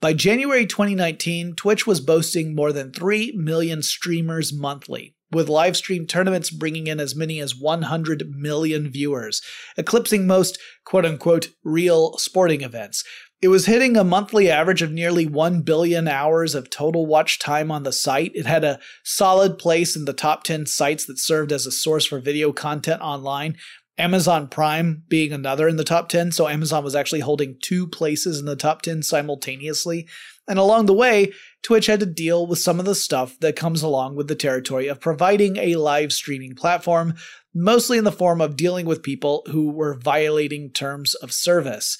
[0.00, 6.06] By January 2019, Twitch was boasting more than 3 million streamers monthly with live stream
[6.06, 9.42] tournaments bringing in as many as 100 million viewers,
[9.76, 13.02] eclipsing most quote unquote real sporting events.
[13.42, 17.72] It was hitting a monthly average of nearly 1 billion hours of total watch time
[17.72, 18.30] on the site.
[18.36, 22.06] It had a solid place in the top 10 sites that served as a source
[22.06, 23.56] for video content online,
[23.98, 26.32] Amazon Prime being another in the top 10.
[26.32, 30.08] So Amazon was actually holding two places in the top 10 simultaneously.
[30.46, 31.32] And along the way,
[31.62, 34.86] Twitch had to deal with some of the stuff that comes along with the territory
[34.86, 37.14] of providing a live streaming platform,
[37.54, 41.98] mostly in the form of dealing with people who were violating terms of service.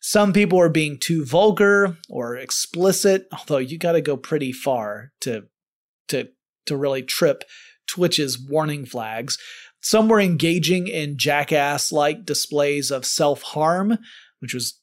[0.00, 5.10] Some people were being too vulgar or explicit, although you got to go pretty far
[5.22, 5.44] to
[6.08, 6.28] to
[6.66, 7.42] to really trip
[7.88, 9.38] Twitch's warning flags.
[9.80, 13.98] Some were engaging in jackass-like displays of self-harm,
[14.40, 14.80] which was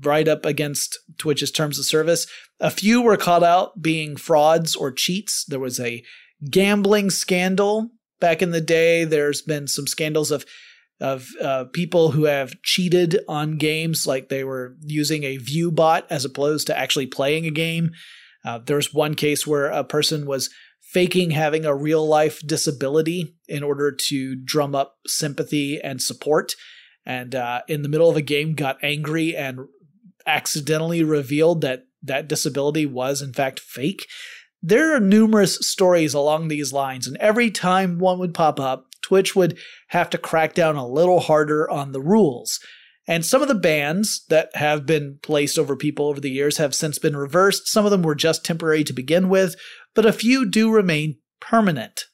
[0.00, 2.26] right up against Twitch's terms of service.
[2.58, 5.44] A few were caught out being frauds or cheats.
[5.44, 6.02] There was a
[6.50, 9.04] gambling scandal back in the day.
[9.04, 10.44] There's been some scandals of
[11.00, 16.06] of uh, people who have cheated on games, like they were using a view bot
[16.10, 17.90] as opposed to actually playing a game.
[18.44, 20.48] Uh, there was one case where a person was
[20.92, 26.54] faking having a real life disability in order to drum up sympathy and support
[27.04, 29.60] and uh, in the middle of a game got angry and
[30.26, 34.06] accidentally revealed that that disability was in fact fake.
[34.62, 39.34] There are numerous stories along these lines, and every time one would pop up, Twitch
[39.34, 42.60] would have to crack down a little harder on the rules.
[43.08, 46.72] And some of the bans that have been placed over people over the years have
[46.72, 47.66] since been reversed.
[47.66, 49.56] Some of them were just temporary to begin with,
[49.94, 52.04] but a few do remain permanent.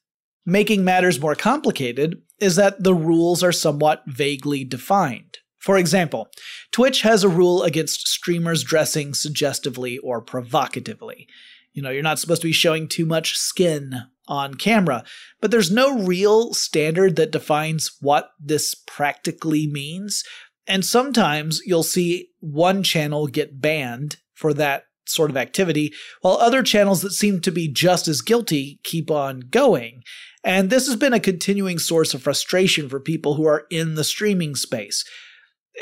[0.44, 5.38] Making matters more complicated is that the rules are somewhat vaguely defined.
[5.58, 6.28] For example,
[6.72, 11.26] Twitch has a rule against streamers dressing suggestively or provocatively.
[11.72, 15.04] You know, you're not supposed to be showing too much skin on camera,
[15.40, 20.24] but there's no real standard that defines what this practically means.
[20.66, 26.62] And sometimes you'll see one channel get banned for that sort of activity, while other
[26.62, 30.02] channels that seem to be just as guilty keep on going.
[30.44, 34.04] And this has been a continuing source of frustration for people who are in the
[34.04, 35.04] streaming space.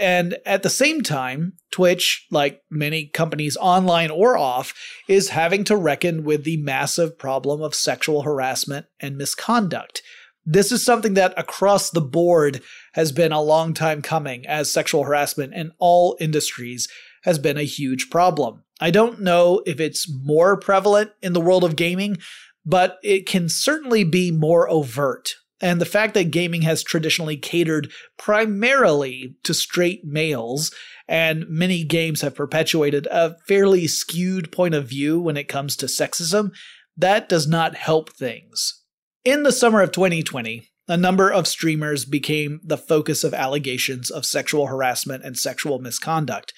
[0.01, 4.74] And at the same time, Twitch, like many companies online or off,
[5.09, 10.03] is having to reckon with the massive problem of sexual harassment and misconduct.
[10.45, 12.62] This is something that across the board
[12.93, 16.89] has been a long time coming, as sexual harassment in all industries
[17.24, 18.62] has been a huge problem.
[18.81, 22.18] I don't know if it's more prevalent in the world of gaming,
[22.64, 27.91] but it can certainly be more overt and the fact that gaming has traditionally catered
[28.18, 30.72] primarily to straight males,
[31.09, 35.87] and many games have perpetuated a fairly skewed point of view when it comes to
[35.87, 36.51] sexism,
[36.97, 38.83] that does not help things.
[39.24, 44.27] In the summer of 2020, a number of streamers became the focus of allegations of
[44.27, 46.53] sexual harassment and sexual misconduct,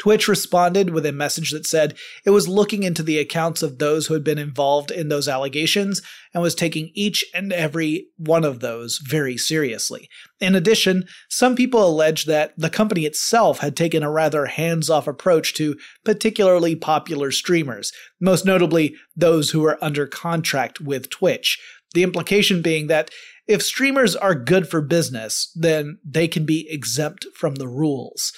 [0.00, 1.94] Twitch responded with a message that said
[2.24, 6.00] it was looking into the accounts of those who had been involved in those allegations
[6.32, 10.08] and was taking each and every one of those very seriously.
[10.40, 15.06] In addition, some people alleged that the company itself had taken a rather hands off
[15.06, 21.60] approach to particularly popular streamers, most notably those who were under contract with Twitch.
[21.92, 23.10] The implication being that
[23.46, 28.32] if streamers are good for business, then they can be exempt from the rules.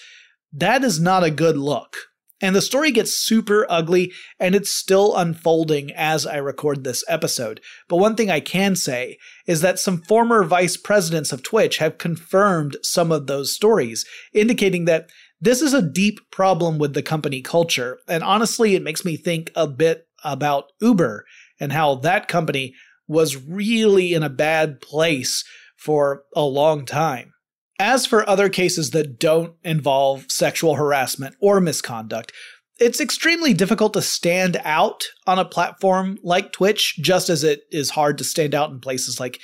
[0.53, 1.96] That is not a good look.
[2.42, 7.61] And the story gets super ugly, and it's still unfolding as I record this episode.
[7.88, 11.98] But one thing I can say is that some former vice presidents of Twitch have
[11.98, 15.09] confirmed some of those stories, indicating that
[15.40, 18.00] this is a deep problem with the company culture.
[18.09, 21.24] And honestly, it makes me think a bit about Uber
[21.61, 22.74] and how that company
[23.07, 25.44] was really in a bad place
[25.76, 27.32] for a long time.
[27.79, 32.33] As for other cases that don't involve sexual harassment or misconduct,
[32.79, 37.91] it's extremely difficult to stand out on a platform like Twitch, just as it is
[37.91, 39.41] hard to stand out in places like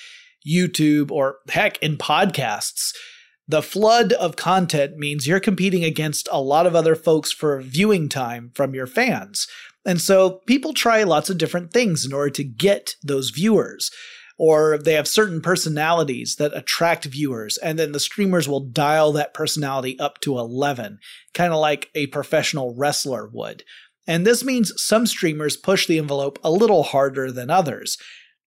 [0.47, 2.95] YouTube or heck, in podcasts.
[3.47, 8.09] The flood of content means you're competing against a lot of other folks for viewing
[8.09, 9.47] time from your fans.
[9.87, 13.91] And so people try lots of different things in order to get those viewers
[14.39, 19.35] or they have certain personalities that attract viewers, and then the streamers will dial that
[19.35, 21.01] personality up to 11,
[21.35, 23.65] kind of like a professional wrestler would.
[24.07, 27.99] And this means some streamers push the envelope a little harder than others.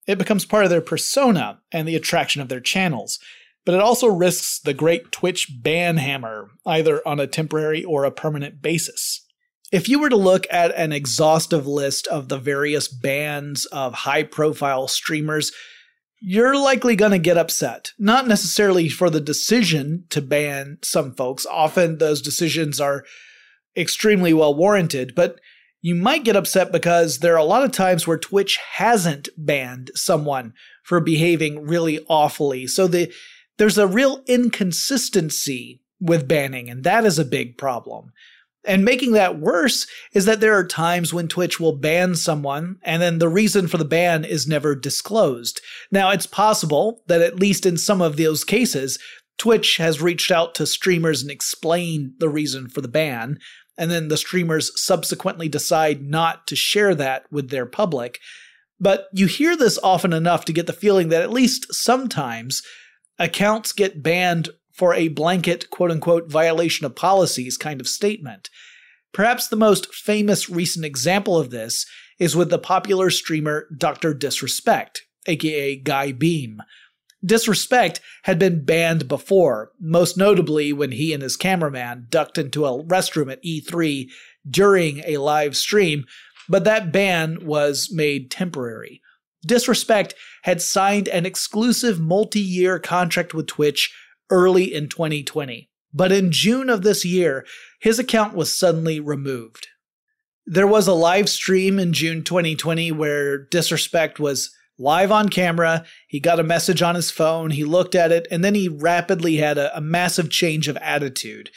[0.08, 3.20] It becomes part of their persona and the attraction of their channels.
[3.64, 8.12] But it also risks the great Twitch ban hammer, either on a temporary or a
[8.12, 9.28] permanent basis.
[9.72, 14.24] If you were to look at an exhaustive list of the various bans of high
[14.24, 15.52] profile streamers,
[16.22, 17.92] you're likely going to get upset.
[17.98, 21.48] Not necessarily for the decision to ban some folks.
[21.48, 23.04] Often those decisions are
[23.76, 25.40] extremely well warranted, but
[25.82, 29.90] you might get upset because there are a lot of times where Twitch hasn't banned
[29.96, 30.54] someone
[30.84, 32.68] for behaving really awfully.
[32.68, 33.12] So the,
[33.58, 38.12] there's a real inconsistency with banning, and that is a big problem.
[38.64, 43.02] And making that worse is that there are times when Twitch will ban someone, and
[43.02, 45.62] then the reason for the ban is never disclosed.
[45.92, 49.00] Now, it's possible that at least in some of those cases,
[49.40, 53.40] Twitch has reached out to streamers and explained the reason for the ban,
[53.78, 58.20] and then the streamers subsequently decide not to share that with their public.
[58.80, 62.62] But you hear this often enough to get the feeling that at least sometimes
[63.18, 68.50] accounts get banned for a blanket quote unquote violation of policies kind of statement.
[69.14, 71.86] Perhaps the most famous recent example of this
[72.20, 74.14] is with the popular streamer Dr.
[74.14, 76.58] Disrespect, aka Guy Beahm.
[77.24, 82.84] Disrespect had been banned before, most notably when he and his cameraman ducked into a
[82.84, 84.10] restroom at E3
[84.50, 86.06] during a live stream,
[86.50, 89.02] but that ban was made temporary.
[89.46, 93.94] Disrespect had signed an exclusive multi year contract with Twitch
[94.32, 95.70] early in 2020.
[95.94, 97.46] But in June of this year,
[97.80, 99.68] his account was suddenly removed.
[100.46, 105.86] There was a live stream in June 2020 where Disrespect was live on camera.
[106.08, 109.36] He got a message on his phone, he looked at it, and then he rapidly
[109.38, 111.52] had a, a massive change of attitude.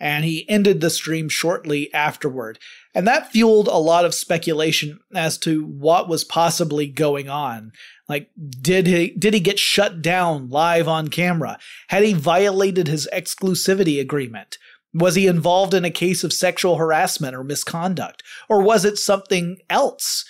[0.00, 2.58] and he ended the stream shortly afterward.
[2.92, 7.70] And that fueled a lot of speculation as to what was possibly going on.
[8.12, 8.28] Like,
[8.60, 11.58] did he, did he get shut down live on camera?
[11.88, 14.58] Had he violated his exclusivity agreement?
[14.92, 18.22] Was he involved in a case of sexual harassment or misconduct?
[18.50, 20.26] Or was it something else?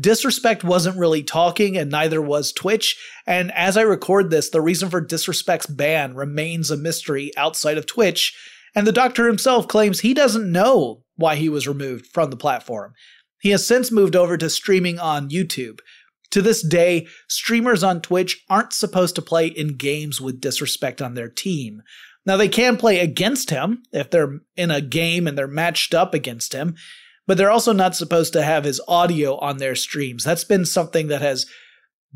[0.00, 2.98] Disrespect wasn't really talking, and neither was Twitch.
[3.26, 7.84] And as I record this, the reason for Disrespect's ban remains a mystery outside of
[7.84, 8.34] Twitch.
[8.74, 12.94] And the doctor himself claims he doesn't know why he was removed from the platform.
[13.38, 15.80] He has since moved over to streaming on YouTube.
[16.32, 21.14] To this day, streamers on Twitch aren't supposed to play in games with disrespect on
[21.14, 21.82] their team.
[22.26, 26.12] Now, they can play against him if they're in a game and they're matched up
[26.12, 26.76] against him,
[27.26, 30.24] but they're also not supposed to have his audio on their streams.
[30.24, 31.46] That's been something that has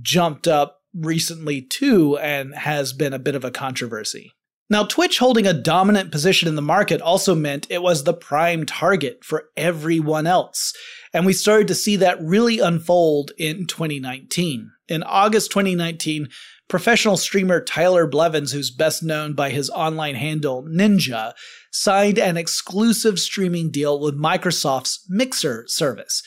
[0.00, 4.32] jumped up recently too and has been a bit of a controversy.
[4.72, 8.64] Now, Twitch holding a dominant position in the market also meant it was the prime
[8.64, 10.72] target for everyone else.
[11.12, 14.70] And we started to see that really unfold in 2019.
[14.88, 16.30] In August 2019,
[16.68, 21.34] professional streamer Tyler Blevins, who's best known by his online handle Ninja,
[21.70, 26.22] signed an exclusive streaming deal with Microsoft's Mixer service.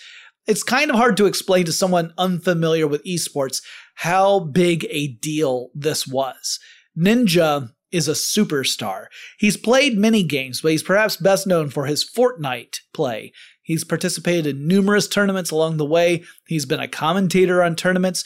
[0.45, 3.63] It's kind of hard to explain to someone unfamiliar with esports
[3.95, 6.59] how big a deal this was.
[6.95, 9.05] Ninja is a superstar.
[9.39, 13.31] He's played many games, but he's perhaps best known for his Fortnite play.
[13.61, 16.23] He's participated in numerous tournaments along the way.
[16.45, 18.25] He's been a commentator on tournaments.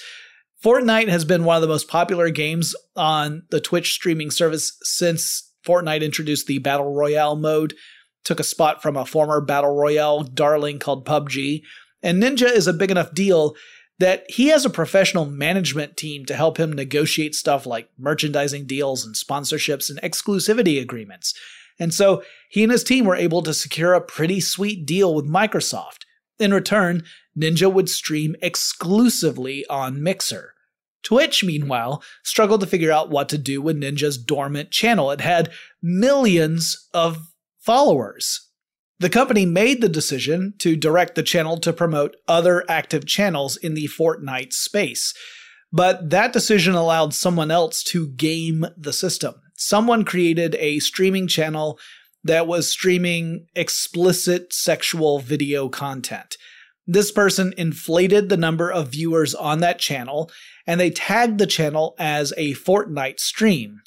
[0.64, 5.54] Fortnite has been one of the most popular games on the Twitch streaming service since
[5.66, 7.76] Fortnite introduced the Battle Royale mode,
[8.24, 11.62] took a spot from a former Battle Royale darling called PUBG.
[12.02, 13.56] And Ninja is a big enough deal
[14.00, 19.06] that he has a professional management team to help him negotiate stuff like merchandising deals
[19.06, 21.34] and sponsorships and exclusivity agreements.
[21.80, 25.28] And so he and his team were able to secure a pretty sweet deal with
[25.28, 26.04] Microsoft.
[26.39, 27.04] In return,
[27.38, 30.54] Ninja would stream exclusively on Mixer.
[31.04, 35.12] Twitch, meanwhile, struggled to figure out what to do with Ninja's dormant channel.
[35.12, 37.28] It had millions of
[37.60, 38.49] followers.
[39.00, 43.74] The company made the decision to direct the channel to promote other active channels in
[43.74, 45.14] the Fortnite space.
[45.72, 49.36] But that decision allowed someone else to game the system.
[49.56, 51.80] Someone created a streaming channel
[52.24, 56.36] that was streaming explicit sexual video content.
[56.86, 60.30] This person inflated the number of viewers on that channel
[60.68, 63.82] and they tagged the channel as a Fortnite stream.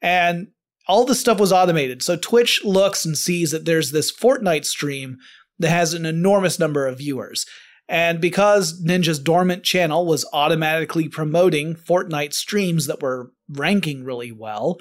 [0.00, 0.48] And
[0.86, 2.02] all the stuff was automated.
[2.02, 5.18] So Twitch looks and sees that there's this Fortnite stream
[5.58, 7.46] that has an enormous number of viewers.
[7.88, 14.78] And because Ninja's dormant channel was automatically promoting Fortnite streams that were ranking really well,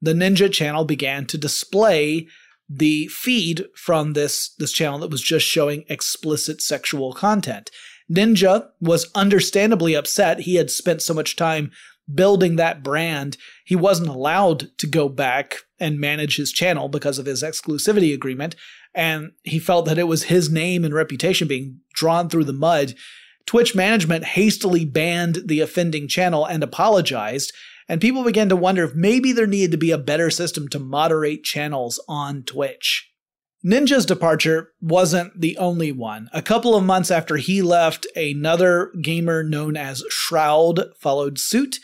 [0.00, 2.26] the Ninja channel began to display
[2.68, 7.70] the feed from this, this channel that was just showing explicit sexual content.
[8.10, 10.40] Ninja was understandably upset.
[10.40, 11.70] He had spent so much time
[12.12, 17.26] building that brand, he wasn't allowed to go back and manage his channel because of
[17.26, 18.56] his exclusivity agreement.
[18.94, 22.94] And he felt that it was his name and reputation being drawn through the mud.
[23.46, 27.52] Twitch management hastily banned the offending channel and apologized.
[27.88, 30.78] And people began to wonder if maybe there needed to be a better system to
[30.78, 33.10] moderate channels on Twitch.
[33.64, 36.28] Ninja's departure wasn't the only one.
[36.32, 41.78] A couple of months after he left, another gamer known as Shroud followed suit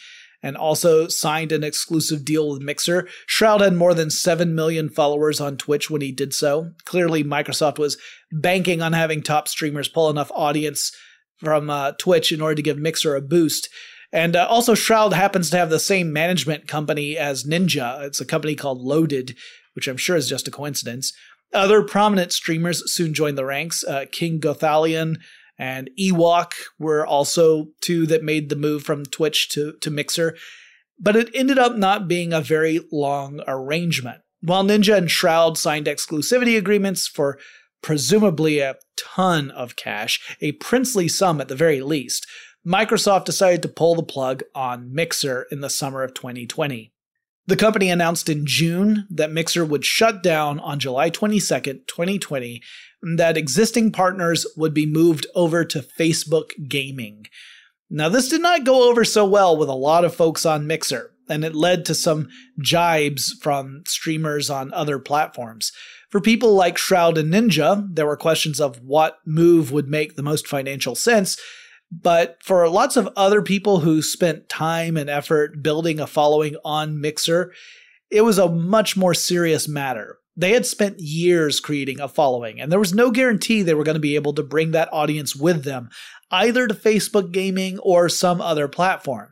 [0.45, 3.09] and also signed an exclusive deal with Mixer.
[3.27, 6.73] Shroud had more than 7 million followers on Twitch when he did so.
[6.85, 7.97] Clearly, Microsoft was
[8.31, 10.93] banking on having top streamers pull enough audience
[11.39, 13.71] from uh, Twitch in order to give Mixer a boost.
[14.13, 18.03] And uh, also, Shroud happens to have the same management company as Ninja.
[18.03, 19.35] It's a company called Loaded,
[19.73, 21.15] which I'm sure is just a coincidence.
[21.55, 23.83] Other prominent streamers soon joined the ranks.
[23.83, 25.17] Uh, King Gothalion,
[25.59, 30.37] and Ewok were also two that made the move from Twitch to, to Mixer.
[30.99, 34.21] But it ended up not being a very long arrangement.
[34.41, 37.39] While Ninja and Shroud signed exclusivity agreements for
[37.83, 42.27] presumably a ton of cash, a princely sum at the very least,
[42.67, 46.93] Microsoft decided to pull the plug on Mixer in the summer of 2020.
[47.47, 52.63] The company announced in June that Mixer would shut down on July 22, 2020,
[53.17, 57.27] that existing partners would be moved over to Facebook Gaming.
[57.91, 61.11] Now, this did not go over so well with a lot of folks on Mixer,
[61.29, 62.29] and it led to some
[62.59, 65.71] jibes from streamers on other platforms.
[66.11, 70.23] For people like Shroud and Ninja, there were questions of what move would make the
[70.23, 71.39] most financial sense.
[71.91, 77.01] But for lots of other people who spent time and effort building a following on
[77.01, 77.53] Mixer,
[78.11, 80.19] it was a much more serious matter.
[80.37, 83.95] They had spent years creating a following, and there was no guarantee they were going
[83.95, 85.91] to be able to bring that audience with them,
[86.31, 89.31] either to Facebook gaming or some other platform.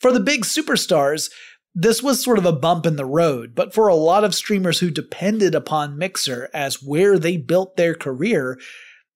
[0.00, 1.30] For the big superstars,
[1.74, 4.80] this was sort of a bump in the road, but for a lot of streamers
[4.80, 8.58] who depended upon Mixer as where they built their career,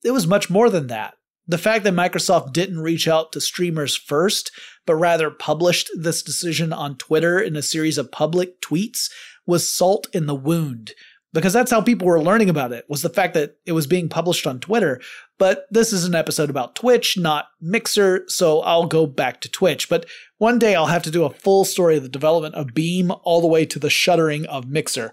[0.05, 1.15] it was much more than that.
[1.47, 4.53] The fact that Microsoft didn't reach out to streamers first,
[4.87, 9.11] but rather published this decision on Twitter in a series of public tweets
[9.47, 10.93] was salt in the wound
[11.33, 14.09] because that's how people were learning about it was the fact that it was being
[14.09, 15.01] published on Twitter.
[15.39, 19.89] But this is an episode about Twitch, not Mixer, so I'll go back to Twitch.
[19.89, 20.07] But
[20.39, 23.41] one day I'll have to do a full story of the development of Beam all
[23.41, 25.13] the way to the shuttering of Mixer,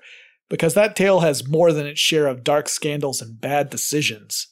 [0.49, 4.47] because that tale has more than its share of dark scandals and bad decisions.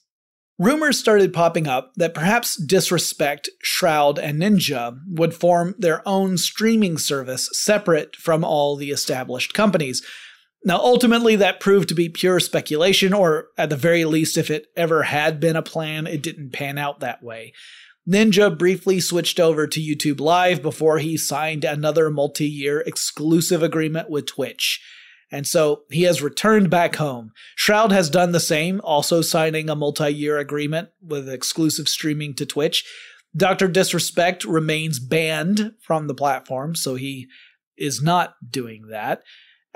[0.59, 6.97] Rumors started popping up that perhaps Disrespect, Shroud, and Ninja would form their own streaming
[6.97, 10.03] service separate from all the established companies.
[10.63, 14.67] Now, ultimately, that proved to be pure speculation, or at the very least, if it
[14.75, 17.53] ever had been a plan, it didn't pan out that way.
[18.07, 24.09] Ninja briefly switched over to YouTube Live before he signed another multi year exclusive agreement
[24.09, 24.81] with Twitch.
[25.29, 27.31] And so he has returned back home.
[27.55, 32.45] Shroud has done the same, also signing a multi year agreement with exclusive streaming to
[32.45, 32.85] Twitch.
[33.35, 33.67] Dr.
[33.67, 37.27] Disrespect remains banned from the platform, so he
[37.77, 39.21] is not doing that.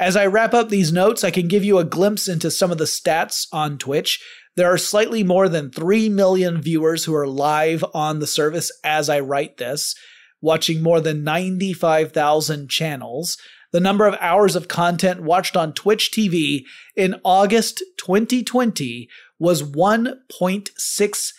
[0.01, 2.77] As I wrap up these notes, I can give you a glimpse into some of
[2.77, 4.21] the stats on Twitch.
[4.57, 9.07] There are slightly more than 3 million viewers who are live on the service as
[9.09, 9.95] I write this,
[10.41, 13.37] watching more than 95,000 channels
[13.71, 21.33] the number of hours of content watched on Twitch TV in August 2020 was 1.6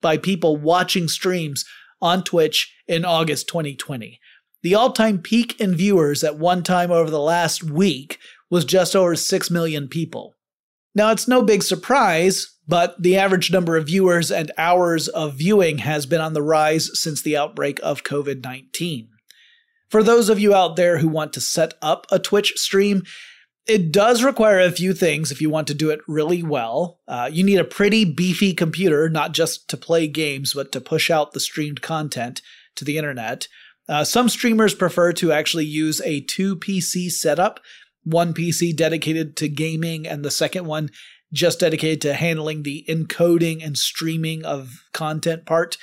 [0.00, 1.66] by people watching streams
[2.00, 4.18] on Twitch in August 2020.
[4.62, 8.18] The all time peak in viewers at one time over the last week
[8.50, 10.34] was just over 6 million people.
[10.94, 15.78] Now, it's no big surprise, but the average number of viewers and hours of viewing
[15.78, 19.08] has been on the rise since the outbreak of COVID 19.
[19.88, 23.02] For those of you out there who want to set up a Twitch stream,
[23.66, 27.00] it does require a few things if you want to do it really well.
[27.08, 31.10] Uh, you need a pretty beefy computer, not just to play games, but to push
[31.10, 32.42] out the streamed content
[32.76, 33.48] to the internet.
[33.88, 37.60] Uh, some streamers prefer to actually use a two PC setup
[38.04, 40.90] one PC dedicated to gaming and the second one
[41.32, 45.76] just dedicated to handling the encoding and streaming of content part.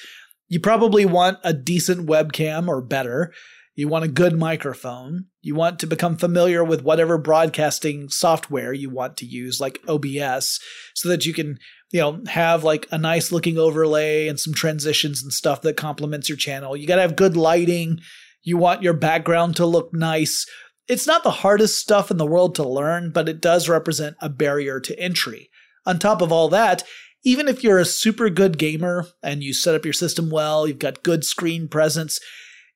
[0.47, 3.34] You probably want a decent webcam or better.
[3.76, 5.28] You want a good microphone.
[5.41, 10.59] You want to become familiar with whatever broadcasting software you want to use, like OBS,
[10.93, 11.57] so that you can,
[11.91, 16.28] you know, have like a nice looking overlay and some transitions and stuff that complements
[16.28, 16.76] your channel.
[16.76, 17.99] You got to have good lighting.
[18.43, 20.45] You want your background to look nice.
[20.88, 24.30] It's not the hardest stuff in the world to learn, but it does represent a
[24.30, 25.49] barrier to entry.
[25.86, 26.84] On top of all that,
[27.24, 30.80] even if you're a super good gamer and you set up your system well, you've
[30.80, 32.19] got good screen presence,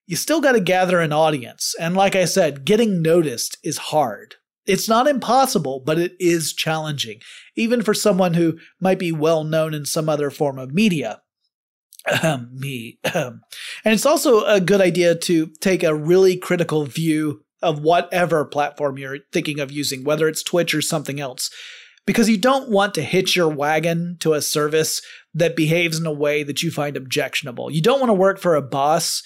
[0.07, 1.75] you still got to gather an audience.
[1.79, 4.35] And like I said, getting noticed is hard.
[4.65, 7.19] It's not impossible, but it is challenging,
[7.55, 11.21] even for someone who might be well known in some other form of media.
[12.51, 12.99] me.
[13.13, 13.41] and
[13.85, 19.19] it's also a good idea to take a really critical view of whatever platform you're
[19.31, 21.49] thinking of using, whether it's Twitch or something else.
[22.05, 25.01] Because you don't want to hitch your wagon to a service
[25.33, 27.71] that behaves in a way that you find objectionable.
[27.71, 29.23] You don't want to work for a boss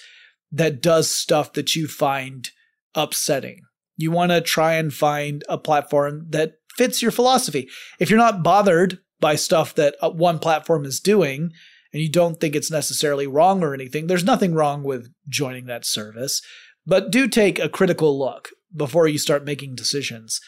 [0.52, 2.50] that does stuff that you find
[2.94, 3.62] upsetting.
[3.96, 7.68] You want to try and find a platform that fits your philosophy.
[7.98, 11.52] If you're not bothered by stuff that uh, one platform is doing,
[11.92, 15.84] and you don't think it's necessarily wrong or anything, there's nothing wrong with joining that
[15.84, 16.40] service.
[16.86, 20.40] But do take a critical look before you start making decisions.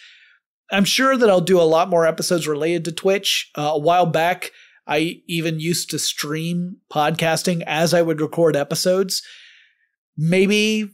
[0.71, 3.51] I'm sure that I'll do a lot more episodes related to Twitch.
[3.57, 4.53] Uh, a while back,
[4.87, 9.23] I even used to stream podcasting as I would record episodes.
[10.17, 10.91] Maybe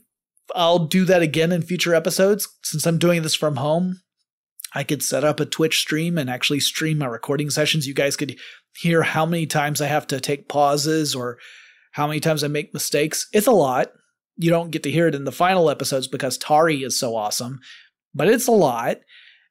[0.55, 4.01] I'll do that again in future episodes since I'm doing this from home.
[4.73, 7.87] I could set up a Twitch stream and actually stream my recording sessions.
[7.87, 8.37] You guys could
[8.75, 11.37] hear how many times I have to take pauses or
[11.93, 13.27] how many times I make mistakes.
[13.33, 13.89] It's a lot
[14.39, 17.59] you don't get to hear it in the final episodes because Tari is so awesome,
[18.15, 18.97] but it's a lot.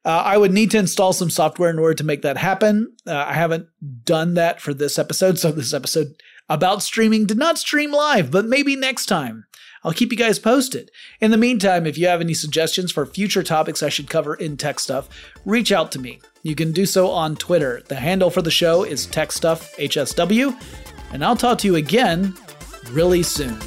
[0.05, 2.97] Uh, I would need to install some software in order to make that happen.
[3.07, 3.67] Uh, I haven't
[4.05, 6.07] done that for this episode, so this episode
[6.49, 9.45] about streaming did not stream live, but maybe next time.
[9.85, 10.91] I'll keep you guys posted.
[11.21, 14.57] In the meantime, if you have any suggestions for future topics I should cover in
[14.57, 15.09] Tech Stuff,
[15.45, 16.21] reach out to me.
[16.43, 17.83] You can do so on Twitter.
[17.87, 20.61] The handle for the show is TechStuffHSW,
[21.13, 22.35] and I'll talk to you again
[22.91, 23.59] really soon.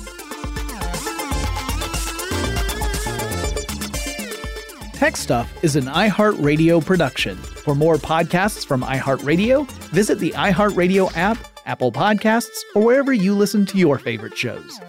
[4.94, 7.36] Tech Stuff is an iHeartRadio production.
[7.38, 11.38] For more podcasts from iHeartRadio, visit the iHeartRadio app,
[11.72, 14.82] Apple Podcasts, or wherever you listen to your favorite shows.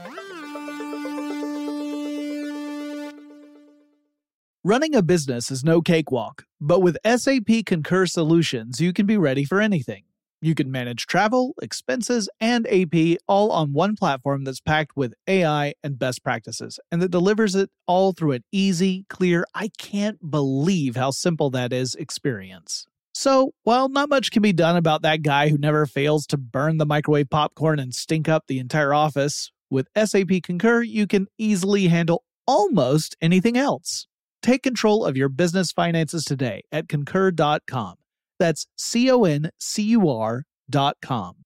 [4.65, 9.45] Running a business is no cakewalk, but with SAP Concur Solutions, you can be ready
[9.45, 10.03] for anything.
[10.41, 15.75] You can manage travel, expenses, and AP all on one platform that's packed with AI
[15.85, 20.97] and best practices, and that delivers it all through an easy, clear, I can't believe
[20.97, 22.89] how simple that is experience.
[23.23, 26.79] So, while not much can be done about that guy who never fails to burn
[26.79, 31.87] the microwave popcorn and stink up the entire office, with SAP Concur, you can easily
[31.87, 34.09] handle almost anything else.
[34.43, 37.95] Take control of your business finances today at concur.com.
[38.41, 41.45] That's C O N C U R dot com.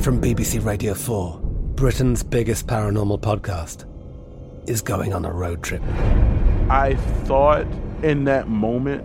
[0.00, 1.38] From BBC Radio 4,
[1.76, 3.86] Britain's biggest paranormal podcast
[4.68, 5.82] is going on a road trip.
[6.68, 7.68] I thought
[8.02, 9.04] in that moment,